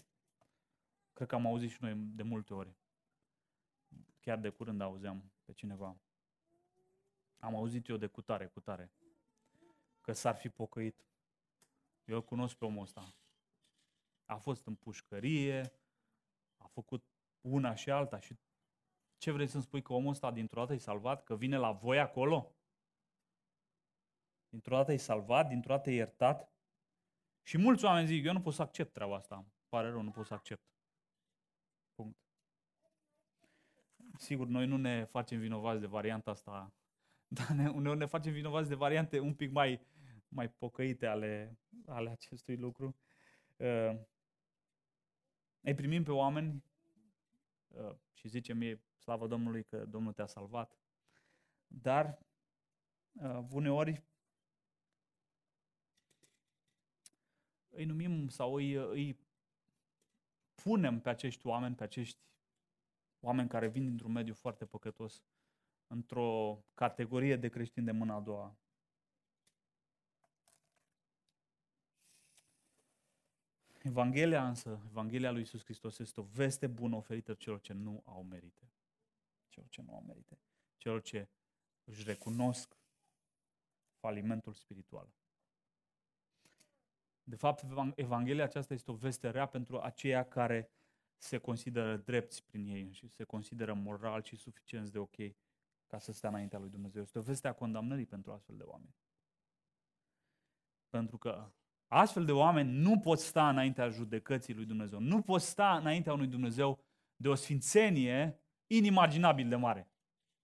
[1.13, 2.75] Cred că am auzit și noi de multe ori.
[4.19, 5.97] Chiar de curând auzeam pe cineva.
[7.39, 8.91] Am auzit eu de cutare, cutare,
[10.01, 11.05] că s-ar fi pocăit.
[12.05, 13.15] Eu îl cunosc pe omul ăsta.
[14.25, 15.73] A fost în pușcărie,
[16.57, 17.05] a făcut
[17.41, 18.35] una și alta și
[19.17, 21.23] ce vrei să-mi spui că omul ăsta dintr-o dată e salvat?
[21.23, 22.55] Că vine la voi acolo?
[24.49, 26.53] Dintr-o dată e salvat, dintr-o dată e iertat?
[27.41, 29.45] Și mulți oameni zic, eu nu pot să accept treaba asta.
[29.69, 30.63] pare rău, nu pot să accept.
[31.95, 32.17] Punct.
[34.17, 36.73] Sigur, noi nu ne facem vinovați de varianta asta,
[37.37, 39.81] dar ne, uneori ne facem vinovați de variante un pic mai,
[40.33, 42.95] mai pocăite ale, ale acestui lucru.
[43.57, 43.99] Uh,
[45.61, 46.63] îi primim pe oameni
[47.67, 50.77] uh, și zicem ei, slavă Domnului că Domnul te-a salvat.
[51.67, 52.19] Dar
[53.11, 54.03] uh, uneori
[57.69, 59.19] îi numim sau îi, îi
[60.55, 62.21] punem pe acești oameni, pe acești
[63.19, 65.23] oameni care vin dintr-un mediu foarte păcătos,
[65.87, 68.57] într-o categorie de creștini de mâna a doua.
[73.83, 78.23] Evanghelia însă, Evanghelia lui Iisus Hristos este o veste bună oferită celor ce nu au
[78.23, 78.71] merite.
[79.47, 80.39] Celor ce nu au merite.
[80.77, 81.29] Celor ce
[81.83, 82.77] își recunosc
[83.99, 85.13] falimentul spiritual.
[87.23, 87.63] De fapt,
[87.95, 90.71] Evanghelia aceasta este o veste rea pentru aceia care
[91.17, 95.15] se consideră drepți prin ei și se consideră moral și suficient de ok
[95.87, 97.01] ca să stea înaintea lui Dumnezeu.
[97.01, 98.95] Este o veste a condamnării pentru astfel de oameni.
[100.89, 101.51] Pentru că
[101.93, 104.99] astfel de oameni nu pot sta înaintea judecății lui Dumnezeu.
[104.99, 106.79] Nu pot sta înaintea unui Dumnezeu
[107.15, 109.91] de o sfințenie inimaginabil de mare.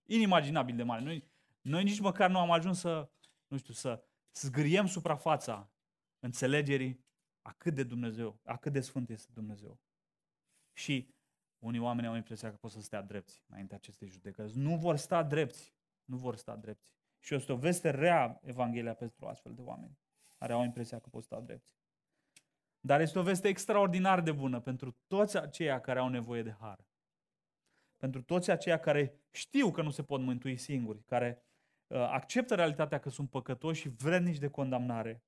[0.06, 1.04] Inimaginabil de mare.
[1.04, 1.30] Noi,
[1.62, 3.10] noi nici măcar nu am ajuns să,
[3.48, 5.72] nu știu, să zgâriem suprafața
[6.20, 7.06] înțelegerii
[7.42, 9.80] a cât de Dumnezeu, a cât de sfânt este Dumnezeu.
[10.74, 11.14] Și
[11.60, 14.58] unii oameni au impresia că pot să stea drepți înainte acestei judecăți.
[14.58, 15.74] Nu vor sta drepți.
[16.06, 16.92] Nu vor sta drepți.
[17.20, 19.98] Și este o veste rea Evanghelia pentru astfel de oameni
[20.40, 21.74] care au impresia că pot sta drepți.
[22.80, 26.88] Dar este o veste extraordinar de bună pentru toți aceia care au nevoie de har.
[27.98, 31.44] Pentru toți aceia care știu că nu se pot mântui singuri, care
[31.88, 35.24] uh, acceptă realitatea că sunt păcătoși și vrednici de condamnare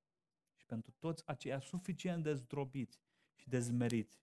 [0.66, 3.00] pentru toți aceia suficient de zdrobiți
[3.34, 4.22] și de zmeriți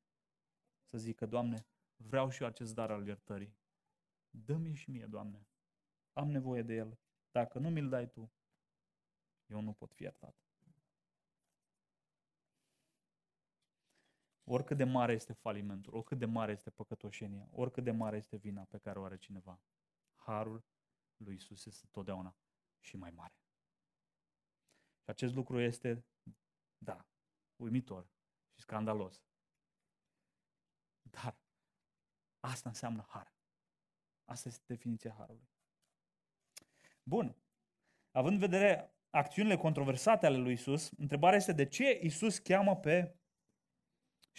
[0.83, 3.57] să zică, Doamne, vreau și eu acest dar al iertării.
[4.29, 5.47] Dă-mi și mie, Doamne.
[6.13, 6.99] Am nevoie de el.
[7.31, 8.31] Dacă nu mi-l dai Tu,
[9.45, 10.35] eu nu pot fi iertat.
[14.51, 18.63] Oricât de mare este falimentul, oricât de mare este păcătoșenia, oricât de mare este vina
[18.63, 19.61] pe care o are cineva,
[20.15, 20.63] harul
[21.17, 22.35] lui Isus este totdeauna
[22.79, 23.33] și mai mare.
[25.03, 26.05] Și acest lucru este
[26.77, 27.05] da,
[27.55, 28.09] uimitor
[28.53, 29.23] și scandalos.
[31.01, 31.39] Dar
[32.39, 33.33] asta înseamnă har.
[34.25, 35.49] Asta este definiția harului.
[37.03, 37.35] Bun.
[38.11, 43.18] Având în vedere acțiunile controversate ale lui Isus, întrebarea este de ce Isus cheamă pe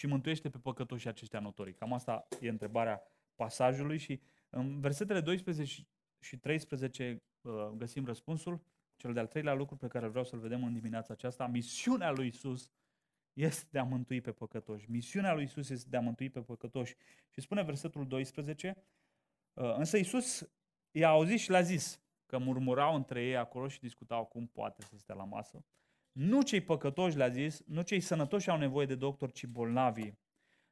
[0.00, 1.74] și mântuiește pe păcătoșii aceștia notorii.
[1.74, 3.02] Cam asta e întrebarea
[3.34, 5.86] pasajului și în versetele 12
[6.18, 8.62] și 13 uh, găsim răspunsul.
[8.96, 12.70] Cel de-al treilea lucru pe care vreau să-l vedem în dimineața aceasta, misiunea lui Isus
[13.32, 14.90] este de a mântui pe păcătoși.
[14.90, 16.96] Misiunea lui Isus este de a mântui pe păcătoși.
[17.30, 18.84] Și spune versetul 12,
[19.52, 20.50] uh, însă Isus
[20.90, 24.96] i-a auzit și le-a zis, că murmurau între ei acolo și discutau cum poate să
[24.96, 25.64] stea la masă.
[26.12, 30.18] Nu cei păcătoși, le-a zis, nu cei sănătoși au nevoie de doctor, ci bolnavii.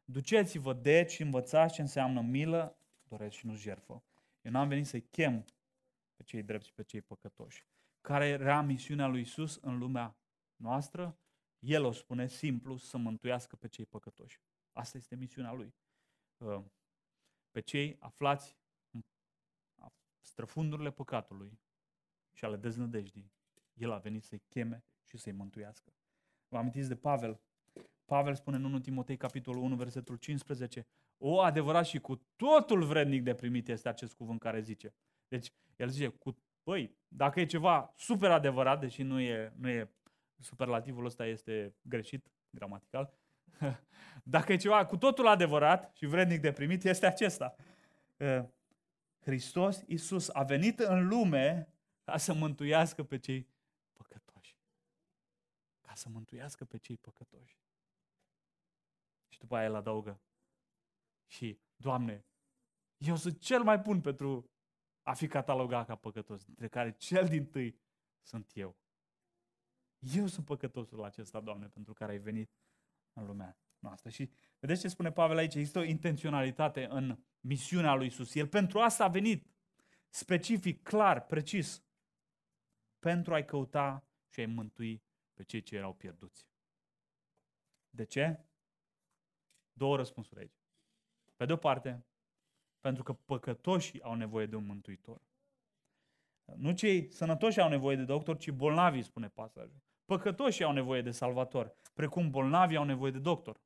[0.04, 4.04] Duceți-vă deci și învățați ce înseamnă milă, doresc și nu jertfă.
[4.40, 5.44] Eu n-am venit să-i chem
[6.16, 7.66] pe cei drepți și pe cei păcătoși.
[8.00, 10.18] Care era misiunea lui Isus în lumea
[10.56, 11.18] noastră?
[11.58, 14.40] El o spune simplu, să mântuiască pe cei păcătoși.
[14.72, 15.74] Asta este misiunea lui.
[16.36, 16.64] Uh,
[17.50, 18.56] pe cei aflați
[18.90, 19.04] în
[20.20, 21.60] străfundurile păcatului
[22.32, 23.32] și ale deznădejdii.
[23.72, 25.92] El a venit să-i cheme și să-i mântuiască.
[26.48, 27.40] Vă amintiți de Pavel?
[28.04, 30.86] Pavel spune în 1 Timotei, capitolul 1, versetul 15,
[31.18, 34.94] o, adevărat și cu totul vrednic de primit este acest cuvânt care zice.
[35.28, 39.90] Deci, el zice, cu, băi, dacă e ceva super adevărat, deși nu e, nu e
[40.38, 43.12] superlativul ăsta este greșit, gramatical,
[44.24, 47.54] dacă e ceva cu totul adevărat și vrednic de primit, este acesta.
[49.20, 51.68] Hristos Iisus a venit în lume
[52.04, 53.46] ca să mântuiască pe cei păcătoși.
[53.46, 53.57] Ca
[55.98, 57.58] să mântuiască pe cei păcătoși.
[59.28, 60.20] Și după aia el adaugă.
[61.26, 62.26] Și, Doamne,
[62.96, 64.50] eu sunt cel mai bun pentru
[65.02, 67.80] a fi catalogat ca păcătos, dintre care cel din tâi
[68.22, 68.76] sunt eu.
[69.98, 72.50] Eu sunt păcătosul acesta, Doamne, pentru care ai venit
[73.12, 74.10] în lumea noastră.
[74.10, 75.54] Și vedeți ce spune Pavel aici?
[75.54, 78.34] Există o intenționalitate în misiunea lui Isus.
[78.34, 79.46] El pentru asta a venit,
[80.08, 81.82] specific, clar, precis,
[82.98, 85.02] pentru a-i căuta și a-i mântui
[85.38, 86.46] pe cei ce erau pierduți.
[87.90, 88.44] De ce?
[89.72, 90.60] Două răspunsuri aici.
[91.36, 92.04] Pe de o parte,
[92.80, 95.22] pentru că păcătoșii au nevoie de un mântuitor.
[96.56, 99.82] Nu cei sănătoși au nevoie de doctor, ci bolnavii, spune pasajul.
[100.04, 103.60] Păcătoșii au nevoie de salvator, precum bolnavii au nevoie de doctor.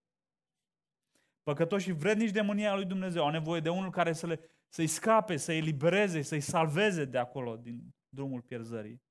[1.42, 5.36] Păcătoșii vrednici de mânia lui Dumnezeu au nevoie de unul care să le, să-i scape,
[5.36, 9.02] să-i elibereze, să-i salveze de acolo, din drumul pierzării.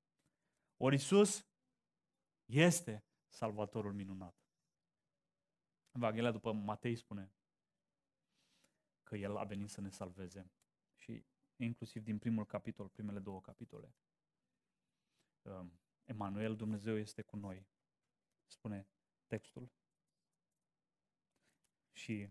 [0.77, 1.50] Ori Isus
[2.51, 4.35] este salvatorul minunat.
[5.91, 7.33] Evanghelia după Matei spune
[9.03, 10.51] că El a venit să ne salveze.
[10.95, 13.95] Și inclusiv din primul capitol, primele două capitole.
[15.41, 17.67] Um, Emanuel, Dumnezeu este cu noi,
[18.45, 18.87] spune
[19.27, 19.71] textul.
[21.91, 22.29] Și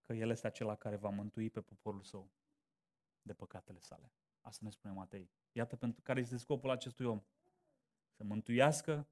[0.00, 2.30] că El este acela care va mântui pe poporul său
[3.22, 4.12] de păcatele sale.
[4.40, 5.30] Asta ne spune Matei.
[5.52, 7.22] Iată pentru care este scopul acestui om.
[8.22, 9.08] Să mântuiască,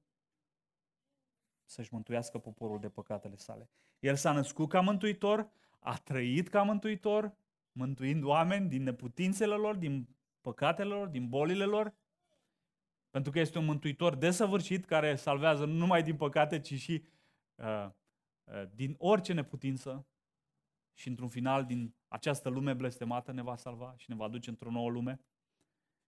[1.65, 3.69] să-și mântuiască poporul de păcatele sale.
[3.99, 7.35] El s-a născut ca mântuitor, a trăit ca mântuitor,
[7.71, 11.93] mântuind oameni din neputințele lor, din păcatele lor, din bolile lor,
[13.09, 17.05] pentru că este un mântuitor desăvârșit care salvează nu numai din păcate, ci și
[17.55, 17.89] uh,
[18.43, 20.07] uh, din orice neputință
[20.93, 24.71] și într-un final din această lume blestemată ne va salva și ne va duce într-o
[24.71, 25.19] nouă lume.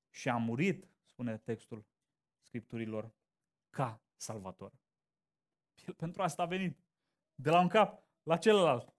[0.09, 1.85] Și a murit, spune textul
[2.43, 3.11] Scripturilor,
[3.69, 4.73] ca salvator.
[5.87, 6.77] El pentru asta a venit.
[7.35, 8.93] De la un cap la celălalt.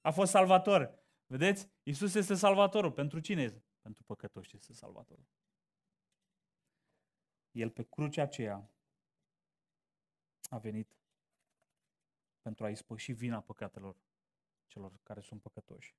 [0.00, 1.04] A fost salvator.
[1.26, 1.70] Vedeți?
[1.82, 2.92] Isus este salvatorul.
[2.92, 3.64] Pentru cine este?
[3.80, 5.26] Pentru păcătoși este salvatorul.
[7.50, 8.70] El pe crucea aceea
[10.50, 10.96] a venit
[12.40, 13.96] pentru a ispăși vina păcatelor
[14.66, 15.96] celor care sunt păcătoși.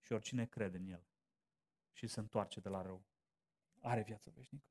[0.00, 1.06] Și oricine crede în El
[1.92, 3.04] și se întoarce de la rău,
[3.80, 4.66] are viață veșnică.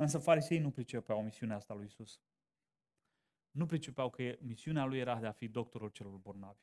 [0.00, 2.20] Însă farisei nu pricepeau misiunea asta lui Isus.
[3.50, 6.60] Nu pricepeau că misiunea lui era de a fi doctorul celor bolnavi,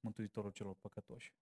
[0.00, 1.34] mântuitorul celor păcătoși.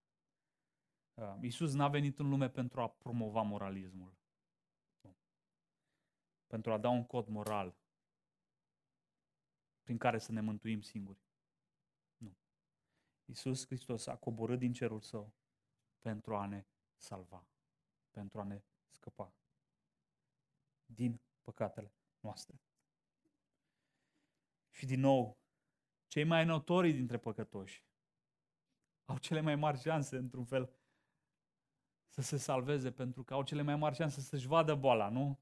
[1.13, 4.17] Uh, Isus n-a venit în lume pentru a promova moralismul
[6.47, 7.77] pentru a da un cod moral
[9.83, 11.19] prin care să ne mântuim singuri.
[12.17, 12.37] Nu.
[13.25, 15.33] Iisus Hristos a coborât din cerul său
[15.99, 17.47] pentru a ne salva,
[18.11, 19.33] pentru a ne scăpa
[20.93, 22.61] din păcatele noastre.
[24.69, 25.37] Și din nou,
[26.07, 27.85] cei mai notorii dintre păcătoși
[29.07, 30.73] au cele mai mari șanse, într-un fel,
[32.07, 35.39] să se salveze, pentru că au cele mai mari șanse să-și vadă boala, nu?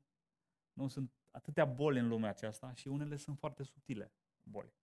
[0.73, 4.13] Nu sunt atâtea boli în lumea aceasta și unele sunt foarte subtile
[4.43, 4.73] boli.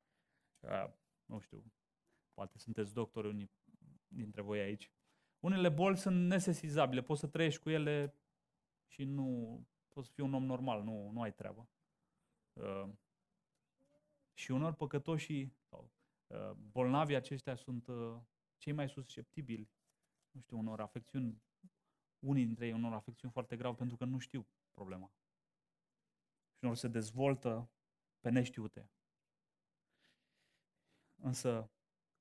[0.61, 0.93] Uh,
[1.25, 1.73] nu știu,
[2.35, 3.51] poate sunteți doctori unii
[4.07, 4.93] dintre voi aici.
[5.41, 8.15] Unele boli sunt nesesizabile, poți să trăiești cu ele
[8.87, 9.61] și nu
[9.93, 11.69] poți să fii un om normal, nu, nu ai treabă.
[12.53, 12.89] Uh,
[14.35, 15.91] și unor păcătoșii sau
[16.27, 18.21] uh, bolnavii aceștia sunt uh,
[18.57, 19.71] cei mai susceptibili,
[20.31, 21.43] nu știu, unor afecțiuni,
[22.19, 25.13] unii dintre ei unor afecțiuni foarte grave pentru că nu știu problema
[26.63, 27.71] și unor se dezvoltă
[28.21, 28.91] pe neștiute.
[31.15, 31.71] Însă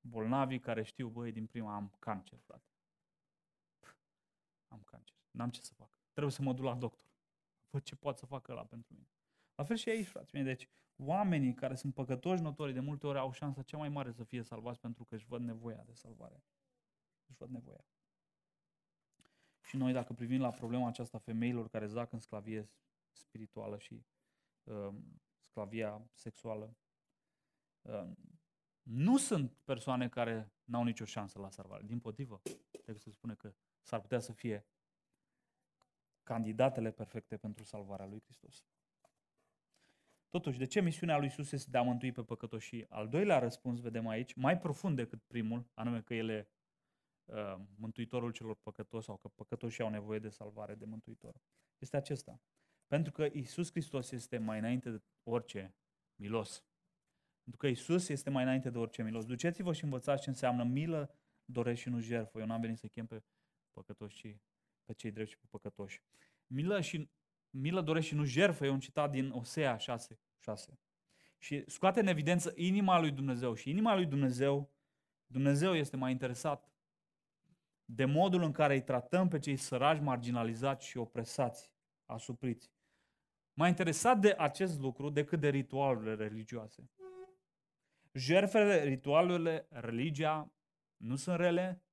[0.02, 2.70] bolnavii care știu, băi, din prima am cancer, frate.
[4.68, 5.16] Am cancer.
[5.32, 5.90] N-am ce să fac.
[6.12, 7.11] Trebuie să mă duc la doctor.
[7.72, 9.08] Văd ce poate să facă ăla pentru mine.
[9.56, 10.44] La fel și aici, frații mei.
[10.56, 14.24] Deci, oamenii care sunt păcătoși notorii de multe ori au șansa cea mai mare să
[14.24, 16.44] fie salvați pentru că își văd nevoia de salvare.
[17.26, 17.86] Își văd nevoia.
[19.62, 22.70] Și noi, dacă privim la problema aceasta femeilor care zac în sclavie
[23.12, 24.06] spirituală și
[24.64, 24.94] uh,
[25.40, 26.76] sclavia sexuală,
[27.82, 28.12] uh,
[28.82, 31.84] nu sunt persoane care n-au nicio șansă la salvare.
[31.84, 32.42] Din potrivă,
[32.84, 34.66] textul spune că s-ar putea să fie
[36.32, 38.66] candidatele perfecte pentru salvarea lui Hristos.
[40.30, 42.86] Totuși, de ce misiunea lui Isus este de a mântui pe păcătoși?
[42.90, 46.50] Al doilea răspuns vedem aici, mai profund decât primul, anume că ele
[47.26, 51.42] uh, mântuitorul celor păcătoși sau că păcătoșii au nevoie de salvare de mântuitor.
[51.78, 52.42] Este acesta.
[52.88, 55.76] Pentru că Isus Hristos este mai înainte de orice
[56.16, 56.66] milos.
[57.44, 59.26] Pentru că Isus este mai înainte de orice milos.
[59.26, 61.16] Duceți-vă și învățați ce înseamnă milă,
[61.46, 62.40] doresc și nu jertfă.
[62.40, 63.24] Eu n-am venit să chem pe
[63.72, 64.38] păcătoși, ci
[64.92, 66.02] pe cei drepți și pe păcătoși.
[66.48, 67.10] Milă, și,
[67.50, 70.80] milă doresc și nu jertfă e un citat din Osea 6, 6.
[71.38, 73.54] Și scoate în evidență inima lui Dumnezeu.
[73.54, 74.72] Și inima lui Dumnezeu,
[75.26, 76.72] Dumnezeu este mai interesat
[77.86, 81.74] de modul în care îi tratăm pe cei săraci, marginalizați și opresați,
[82.06, 82.72] asupriți.
[83.54, 86.90] Mai interesat de acest lucru decât de ritualurile religioase.
[88.14, 90.54] Jertfele, ritualurile, religia
[90.98, 91.84] nu sunt rele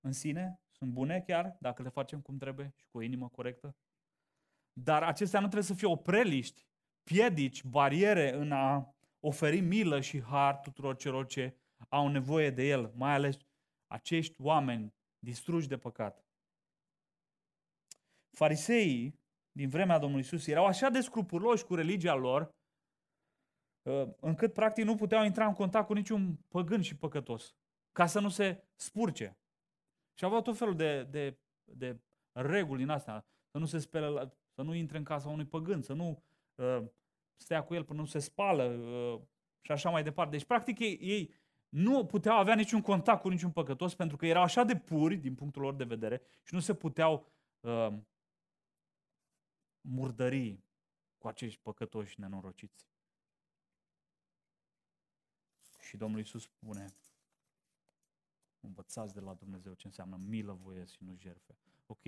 [0.00, 3.76] în sine, sunt bune chiar, dacă le facem cum trebuie și cu o inimă corectă.
[4.72, 6.66] Dar acestea nu trebuie să fie opreliști,
[7.02, 11.56] piedici, bariere în a oferi milă și har tuturor celor ce
[11.88, 13.36] au nevoie de el, mai ales
[13.86, 16.24] acești oameni distruși de păcat.
[18.30, 19.20] Fariseii
[19.52, 22.54] din vremea Domnului Isus erau așa de scrupuloși cu religia lor,
[23.82, 27.54] uh, încât practic nu puteau intra în contact cu niciun păgân și păcătos,
[27.92, 29.38] ca să nu se spurce.
[30.14, 32.00] Și aveau tot felul de, de, de
[32.32, 35.82] reguli din astea, să nu se spele, la, să nu intre în casa unui păgân,
[35.82, 36.22] să nu
[36.54, 36.84] uh,
[37.36, 39.20] stea cu el până nu se spală uh,
[39.60, 40.36] și așa mai departe.
[40.36, 41.34] Deci, practic, ei, ei
[41.68, 45.34] nu puteau avea niciun contact cu niciun păcătos pentru că erau așa de puri din
[45.34, 47.26] punctul lor de vedere și nu se puteau
[47.60, 47.88] uh,
[49.80, 50.58] murdări
[51.18, 52.88] cu acești păcătoși nenorociți.
[55.80, 56.86] Și Domnul Iisus spune,
[58.66, 61.58] învățați de la Dumnezeu ce înseamnă milă, voie și nu jerfe.
[61.86, 62.02] Ok,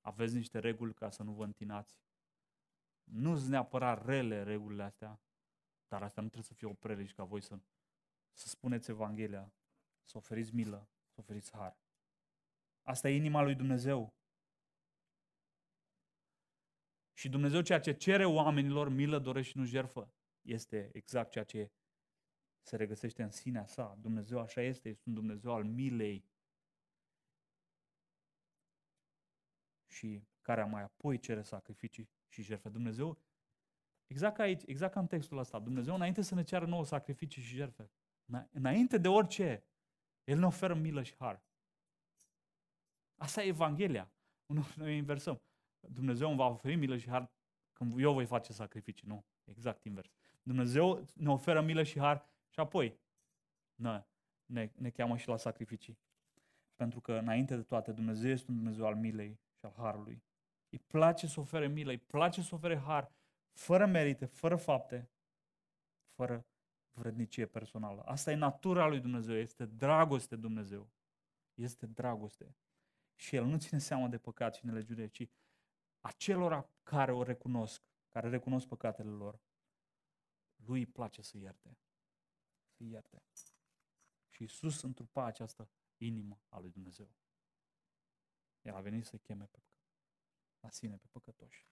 [0.00, 2.00] aveți niște reguli ca să nu vă întinați.
[3.04, 5.20] Nu sunt neapărat rele regulile astea,
[5.88, 7.58] dar asta nu trebuie să fie o prelici ca voi să,
[8.32, 9.52] să spuneți Evanghelia,
[10.02, 11.80] să oferiți milă, să oferiți har.
[12.82, 14.14] Asta e inima lui Dumnezeu.
[17.12, 20.12] Și Dumnezeu ceea ce cere oamenilor, milă, dorește și nu jerfă,
[20.42, 21.70] este exact ceea ce
[22.62, 23.98] se regăsește în sinea sa.
[24.00, 26.30] Dumnezeu așa este, este un Dumnezeu al milei.
[29.86, 32.68] Și care mai apoi cere sacrificii și jertfe.
[32.68, 33.18] Dumnezeu,
[34.06, 37.42] exact ca aici, exact ca în textul ăsta, Dumnezeu înainte să ne ceară nouă sacrificii
[37.42, 37.90] și jertfe,
[38.50, 39.64] înainte de orice,
[40.24, 41.42] El ne oferă milă și har.
[43.16, 44.12] Asta e Evanghelia.
[44.76, 45.42] Noi inversăm.
[45.80, 47.32] Dumnezeu îmi va oferi milă și har
[47.72, 49.08] când eu voi face sacrificii.
[49.08, 50.12] Nu, exact invers.
[50.42, 53.00] Dumnezeu ne oferă milă și har și apoi
[53.74, 54.04] ne,
[54.46, 55.98] ne, ne cheamă și la sacrificii.
[56.74, 60.22] Pentru că, înainte de toate, Dumnezeu este un Dumnezeu al milei și al harului.
[60.68, 63.12] Îi place să ofere milă, îi place să ofere har,
[63.52, 65.10] fără merite, fără fapte,
[66.14, 66.46] fără
[66.92, 68.02] vrednicie personală.
[68.02, 70.90] Asta e natura lui Dumnezeu, este dragoste Dumnezeu.
[71.54, 72.56] Este dragoste.
[73.14, 75.28] Și El nu ține seama de păcat și nelegiune, ci
[76.00, 79.40] acelora care o recunosc, care recunosc păcatele lor,
[80.64, 81.76] lui îi place să ierte
[82.82, 83.22] să ierte.
[84.28, 87.10] Și Iisus întrupa această inimă a lui Dumnezeu.
[88.62, 89.62] El a venit să cheme pe
[90.60, 91.66] la sine pe păcătoși.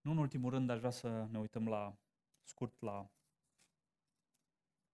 [0.00, 1.98] Nu în ultimul rând aș vrea să ne uităm la
[2.42, 3.10] scurt la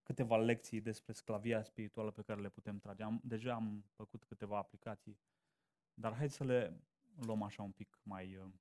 [0.03, 3.03] câteva lecții despre sclavia spirituală pe care le putem trage.
[3.03, 5.19] Am, deja am făcut câteva aplicații,
[5.93, 6.81] dar hai să le
[7.15, 8.53] luăm așa un pic mai uh,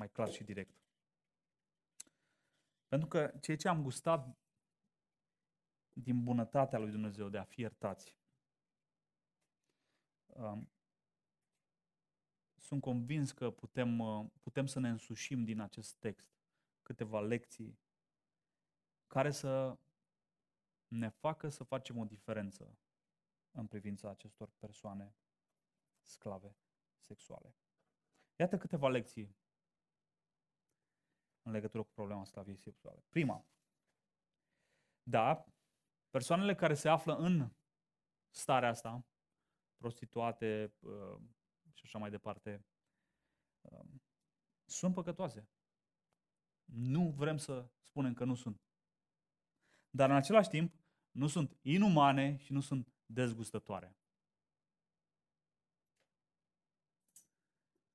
[0.00, 0.82] mai clar și direct.
[2.88, 4.38] Pentru că ceea ce am gustat
[5.92, 8.18] din bunătatea lui Dumnezeu de a fi iertați,
[10.26, 10.72] um,
[12.56, 16.30] sunt convins că putem, uh, putem să ne însușim din acest text
[16.82, 17.78] câteva lecții
[19.06, 19.78] care să
[20.88, 22.78] ne facă să facem o diferență
[23.50, 25.14] în privința acestor persoane
[26.02, 26.56] sclave
[27.00, 27.54] sexuale.
[28.36, 29.39] Iată câteva lecții
[31.42, 33.04] în legătură cu problema sclaviei sexuale.
[33.08, 33.46] Prima,
[35.02, 35.46] da,
[36.10, 37.50] persoanele care se află în
[38.30, 39.06] starea asta,
[39.76, 41.20] prostituate uh,
[41.72, 42.64] și așa mai departe,
[43.60, 43.84] uh,
[44.64, 45.48] sunt păcătoase.
[46.64, 48.60] Nu vrem să spunem că nu sunt.
[49.90, 50.74] Dar în același timp,
[51.10, 53.96] nu sunt inumane și nu sunt dezgustătoare.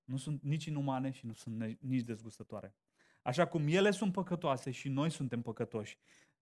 [0.04, 2.76] Nu sunt nici inumane și nu sunt nici dezgustătoare.
[3.26, 5.98] Așa cum ele sunt păcătoase și noi suntem păcătoși.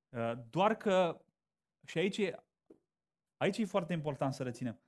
[0.09, 1.25] Uh, doar că,
[1.87, 2.43] și aici e,
[3.37, 4.81] aici e foarte important să reținem,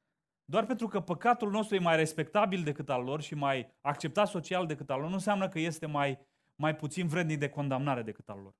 [0.45, 4.65] doar pentru că păcatul nostru e mai respectabil decât al lor și mai acceptat social
[4.65, 6.19] decât al lor, nu înseamnă că este mai,
[6.55, 8.55] mai puțin vrednic de condamnare decât al lor.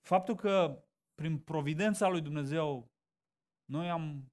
[0.00, 2.92] Faptul că prin providența lui Dumnezeu
[3.64, 4.32] noi am,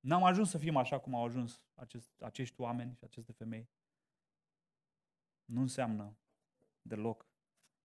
[0.00, 3.68] n-am ajuns să fim așa cum au ajuns acest, acești oameni și aceste femei,
[5.52, 6.16] nu înseamnă
[6.82, 7.28] deloc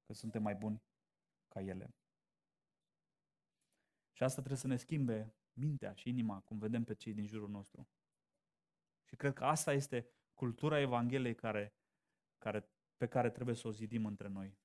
[0.05, 0.83] că suntem mai buni
[1.47, 1.95] ca ele.
[4.11, 7.49] Și asta trebuie să ne schimbe mintea și inima, cum vedem pe cei din jurul
[7.49, 7.89] nostru.
[9.03, 11.75] Și cred că asta este cultura Evangheliei care,
[12.37, 14.57] care, pe care trebuie să o zidim între noi.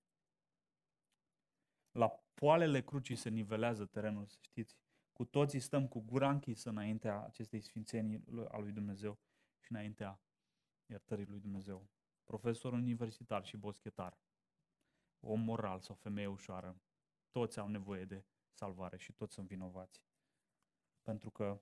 [1.91, 4.77] La poalele crucii se nivelează terenul, să știți.
[5.13, 9.21] Cu toții stăm cu gura închisă înaintea acestei sfințenii a lui Dumnezeu
[9.61, 10.21] și înaintea
[10.87, 11.91] iertării lui Dumnezeu.
[12.25, 14.19] Profesor universitar și boschetar,
[15.21, 16.81] om moral sau femeie ușoară,
[17.31, 20.03] toți au nevoie de salvare și toți sunt vinovați.
[21.03, 21.61] Pentru că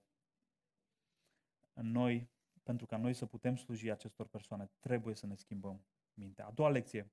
[1.75, 2.31] noi,
[2.63, 5.85] pentru ca noi să putem sluji acestor persoane, trebuie să ne schimbăm
[6.15, 6.47] mintea.
[6.47, 7.13] A doua lecție.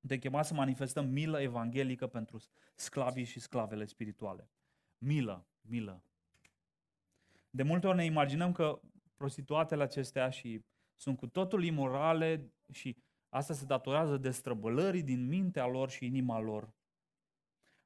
[0.00, 2.40] De chemat să manifestăm milă evanghelică pentru
[2.74, 4.50] sclavii și sclavele spirituale.
[4.98, 6.04] Milă, milă.
[7.50, 8.80] De multe ori ne imaginăm că
[9.16, 10.64] prostituatele acestea și
[11.00, 12.96] sunt cu totul imorale și
[13.28, 16.74] asta se datorează destrăbălării din mintea lor și inima lor.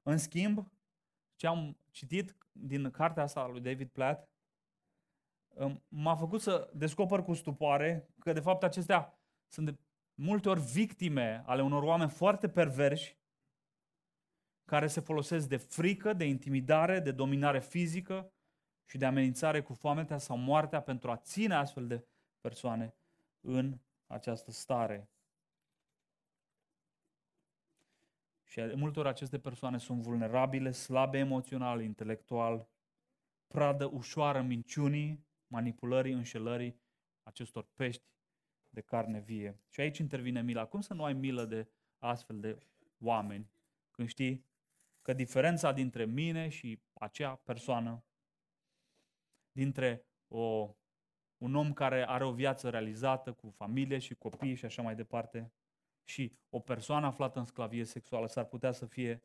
[0.02, 0.72] În schimb,
[1.36, 4.28] ce am citit din cartea asta a lui David Platt
[5.88, 9.78] m-a făcut să descoper cu stupoare că de fapt acestea sunt de
[10.14, 13.18] multe ori victime ale unor oameni foarte perverși
[14.64, 18.32] care se folosesc de frică, de intimidare, de dominare fizică
[18.84, 22.06] și de amenințare cu foametea sau moartea pentru a ține astfel de
[22.40, 22.94] persoane
[23.44, 25.08] în această stare.
[28.44, 32.68] Și de multe ori aceste persoane sunt vulnerabile, slabe emoțional, intelectual,
[33.46, 36.80] pradă ușoară minciunii, manipulării, înșelării
[37.22, 38.04] acestor pești
[38.68, 39.60] de carne vie.
[39.68, 40.66] Și aici intervine mila.
[40.66, 41.68] Cum să nu ai milă de
[41.98, 42.58] astfel de
[43.00, 43.50] oameni
[43.90, 44.44] când știi
[45.02, 48.04] că diferența dintre mine și acea persoană,
[49.52, 50.76] dintre o
[51.44, 55.52] un om care are o viață realizată cu familie și copii și așa mai departe,
[56.04, 59.22] și o persoană aflată în sclavie sexuală s-ar putea să fie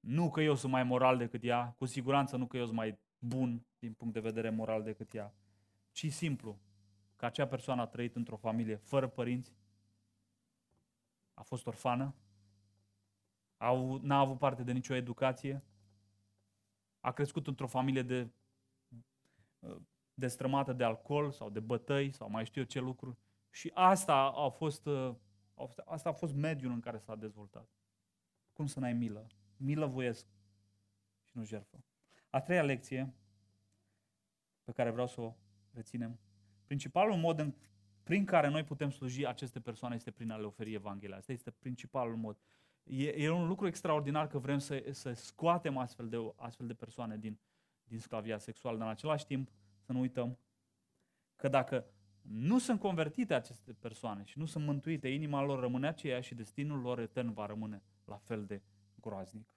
[0.00, 2.98] nu că eu sunt mai moral decât ea, cu siguranță nu că eu sunt mai
[3.18, 5.34] bun din punct de vedere moral decât ea,
[5.92, 6.58] ci simplu
[7.16, 9.56] că acea persoană a trăit într-o familie fără părinți,
[11.34, 12.14] a fost orfană,
[13.56, 15.62] a, n-a avut parte de nicio educație,
[17.00, 18.30] a crescut într-o familie de
[20.14, 23.16] destrămată de alcool sau de bătăi sau mai știu eu ce lucruri.
[23.50, 25.14] Și asta a fost, uh,
[25.84, 27.68] asta a fost mediul în care s-a dezvoltat.
[28.52, 29.26] Cum să n-ai milă?
[29.56, 30.26] Milă voiesc
[31.22, 31.84] și nu jertfă.
[32.30, 33.14] A treia lecție
[34.64, 35.34] pe care vreau să o
[35.72, 36.18] reținem.
[36.64, 37.54] Principalul mod în,
[38.02, 41.16] prin care noi putem sluji aceste persoane este prin a le oferi Evanghelia.
[41.16, 42.38] Asta este principalul mod.
[42.82, 47.16] E, e un lucru extraordinar că vrem să, să scoatem astfel de, astfel de persoane
[47.16, 47.38] din,
[47.84, 49.50] din sclavia sexuală, dar în același timp
[49.90, 50.38] să nu uităm
[51.36, 51.86] că dacă
[52.22, 56.80] nu sunt convertite aceste persoane și nu sunt mântuite, inima lor rămâne aceea și destinul
[56.80, 58.62] lor etern va rămâne la fel de
[59.00, 59.54] groaznic.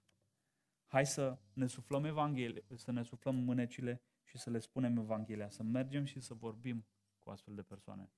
[0.87, 5.63] Hai să ne suflăm Evanghelie, să ne suflăm mânecile și să le spunem Evanghelia, să
[5.63, 6.85] mergem și să vorbim
[7.19, 8.09] cu astfel de persoane.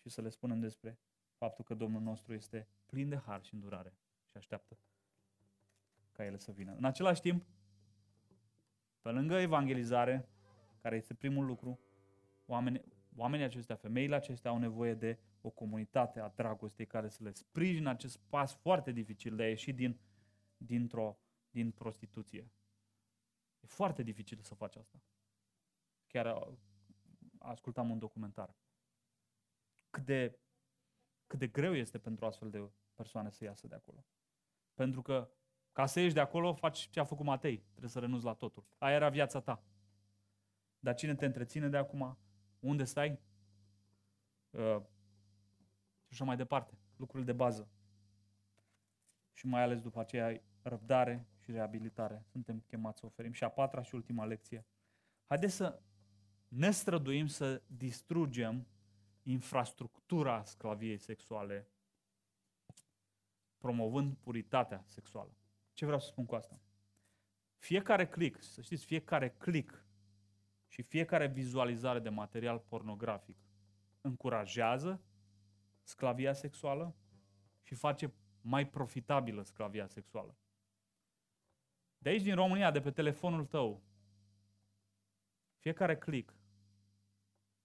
[0.00, 0.98] Și să le spunem despre
[1.36, 3.94] faptul că Domnul nostru este plin de har și îndurare
[4.30, 4.78] și așteaptă
[6.12, 6.74] ca ele să vină.
[6.74, 7.44] În același timp,
[9.00, 10.28] pe lângă evangelizare,
[10.80, 11.80] care este primul lucru,
[12.46, 12.82] oamenii,
[13.16, 17.90] oamenii aceștia, femeile acestea au nevoie de o comunitate a dragostei care să le sprijină
[17.90, 19.98] acest pas foarte dificil de a ieși din,
[20.56, 21.18] dintr-o,
[21.50, 22.50] din prostituție.
[23.60, 25.02] E foarte dificil să faci asta.
[26.06, 26.58] Chiar
[27.38, 28.56] ascultam un documentar.
[29.90, 30.38] Cât de,
[31.26, 34.06] cât de greu este pentru astfel de persoane să iasă de acolo.
[34.74, 35.30] Pentru că
[35.78, 37.56] ca să ieși de acolo, faci ce a făcut Matei.
[37.70, 38.64] Trebuie să renunți la totul.
[38.78, 39.62] Aia era viața ta.
[40.78, 42.18] Dar cine te întreține de acum?
[42.60, 43.20] Unde stai?
[44.50, 44.80] Uh,
[46.06, 46.78] și așa mai departe.
[46.96, 47.68] Lucrurile de bază.
[49.32, 52.24] și mai ales după aceea răbdare și reabilitare.
[52.26, 53.32] Suntem chemați să oferim.
[53.32, 54.66] Și a patra și ultima lecție.
[55.26, 55.80] Haideți să
[56.48, 58.66] ne străduim să distrugem
[59.22, 61.68] infrastructura sclaviei sexuale,
[63.58, 65.32] promovând puritatea sexuală.
[65.78, 66.60] Ce vreau să spun cu asta?
[67.58, 69.86] Fiecare click, să știți, fiecare click
[70.66, 73.36] și fiecare vizualizare de material pornografic
[74.00, 75.02] încurajează
[75.82, 76.94] sclavia sexuală
[77.62, 80.36] și face mai profitabilă sclavia sexuală.
[81.98, 83.82] De aici, din România, de pe telefonul tău,
[85.58, 86.34] fiecare click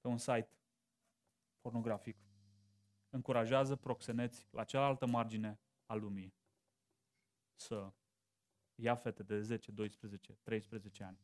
[0.01, 0.49] pe un site
[1.61, 2.17] pornografic
[3.09, 6.33] încurajează proxeneți la cealaltă margine a lumii
[7.55, 7.93] să
[8.75, 11.19] ia fete de 10, 12, 13 ani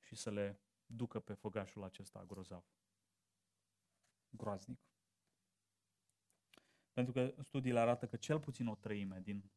[0.00, 2.64] și să le ducă pe făgașul acesta grozav.
[4.30, 4.80] Groaznic.
[6.92, 9.50] Pentru că studiile arată că cel puțin o treime din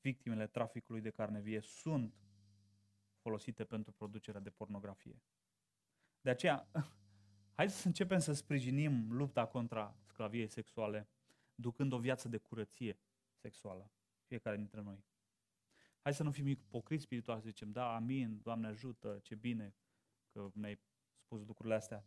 [0.00, 2.14] victimele traficului de carne vie sunt
[3.18, 5.22] folosite pentru producerea de pornografie.
[6.20, 6.68] De aceea,
[7.56, 11.08] hai să începem să sprijinim lupta contra sclaviei sexuale,
[11.54, 12.98] ducând o viață de curăție
[13.34, 13.90] sexuală,
[14.24, 15.04] fiecare dintre noi.
[16.06, 19.74] Hai să nu fim ipocriți spirituali, să zicem, da, amin, Doamne ajută, ce bine
[20.32, 20.80] că ne-ai
[21.18, 22.04] spus lucrurile astea.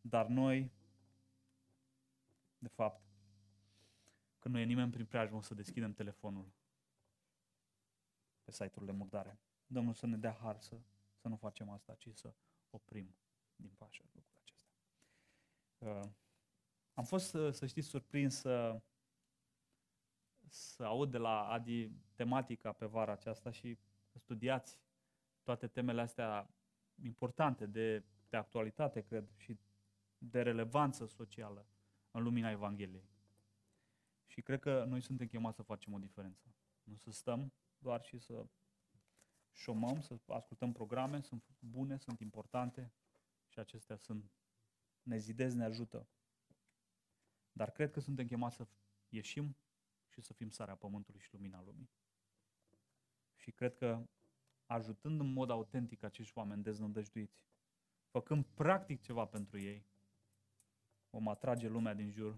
[0.00, 0.72] Dar noi,
[2.58, 3.02] de fapt,
[4.38, 6.52] când nu e nimeni prin preajmă, să deschidem telefonul
[8.42, 9.40] pe site-urile murdare.
[9.66, 10.80] Domnul să ne dea har să,
[11.16, 12.34] să nu facem asta, ci să
[12.70, 13.16] oprim
[13.56, 14.72] din pașă lucrul acesta.
[15.78, 16.10] Uh,
[16.94, 18.82] am fost, să, să știți, surprins să,
[20.48, 23.78] să aud de la Adi tematica pe vara aceasta și
[24.12, 24.80] studiați
[25.42, 26.54] toate temele astea
[27.02, 29.58] importante, de, de actualitate, cred, și
[30.18, 31.66] de relevanță socială
[32.10, 33.08] în lumina Evangheliei.
[34.26, 36.54] Și cred că noi suntem chemați să facem o diferență.
[36.82, 38.46] Nu să stăm doar și să
[39.52, 42.92] șomăm, să ascultăm programe, sunt bune, sunt importante
[43.48, 44.30] și acestea sunt,
[45.02, 46.08] ne zidez, ne ajută.
[47.52, 48.66] Dar cred că suntem chemați să
[49.08, 49.56] ieșim
[50.14, 51.90] și să fim sarea pământului și lumina lumii.
[53.36, 54.06] Și cred că
[54.66, 57.42] ajutând în mod autentic acești oameni deznădăjduiți,
[58.06, 59.86] făcând practic ceva pentru ei,
[61.10, 62.34] vom atrage lumea din jur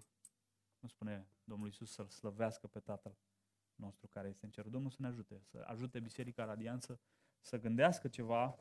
[0.79, 3.17] cum spune Domnul Isus, să-L slăvească pe Tatăl
[3.75, 4.65] nostru care este în cer.
[4.65, 6.99] Domnul să ne ajute, să ajute Biserica Radianță
[7.39, 8.57] să gândească ceva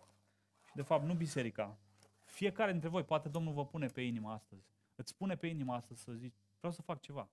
[0.64, 1.78] și de fapt nu biserica.
[2.24, 4.68] Fiecare dintre voi, poate Domnul vă pune pe inimă astăzi.
[4.94, 7.30] Îți pune pe inimă astăzi să zici, vreau să fac ceva.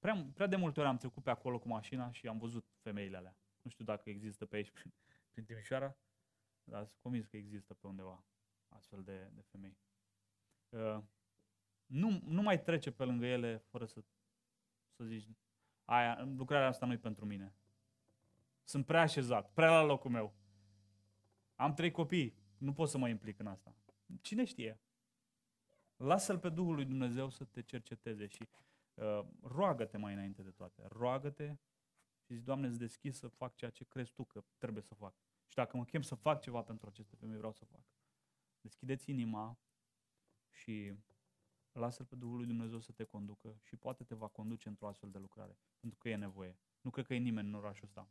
[0.00, 3.16] Prea, prea de multe ori am trecut pe acolo cu mașina și am văzut femeile
[3.16, 3.36] alea.
[3.62, 4.92] Nu știu dacă există pe aici, prin,
[5.30, 5.96] prin Timișoara,
[6.64, 8.24] dar sunt convins că există pe undeva
[8.68, 9.78] astfel de, de femei.
[10.68, 11.02] Uh,
[11.86, 14.02] nu, nu mai trece pe lângă ele fără să,
[14.96, 15.28] să zici,
[15.84, 17.54] aia, lucrarea asta nu e pentru mine.
[18.64, 20.34] Sunt prea așezat, prea la locul meu.
[21.54, 23.76] Am trei copii, nu pot să mă implic în asta.
[24.20, 24.80] Cine știe?
[25.96, 28.48] Lasă-L pe Duhul lui Dumnezeu să te cerceteze și
[29.00, 30.82] uh, roagă-te mai înainte de toate.
[30.88, 31.56] Roagă-te
[32.20, 35.14] și zici, Doamne, îți deschis să fac ceea ce crezi Tu că trebuie să fac.
[35.46, 37.84] Și dacă mă chem să fac ceva pentru aceste femei, vreau să fac.
[38.60, 39.58] Deschideți inima
[40.50, 40.94] și
[41.72, 45.10] lasă-L pe Duhul lui Dumnezeu să te conducă și poate te va conduce într-o astfel
[45.10, 46.58] de lucrare, pentru că e nevoie.
[46.80, 48.08] Nu cred că e nimeni în orașul ăsta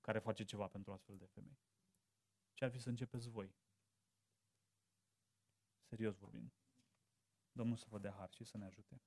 [0.00, 1.58] care face ceva pentru astfel de femei.
[2.54, 3.54] Ce ar fi să începeți voi?
[5.82, 6.52] Serios vorbim.
[7.52, 9.00] Domnul să vă dea har și să ne ajute.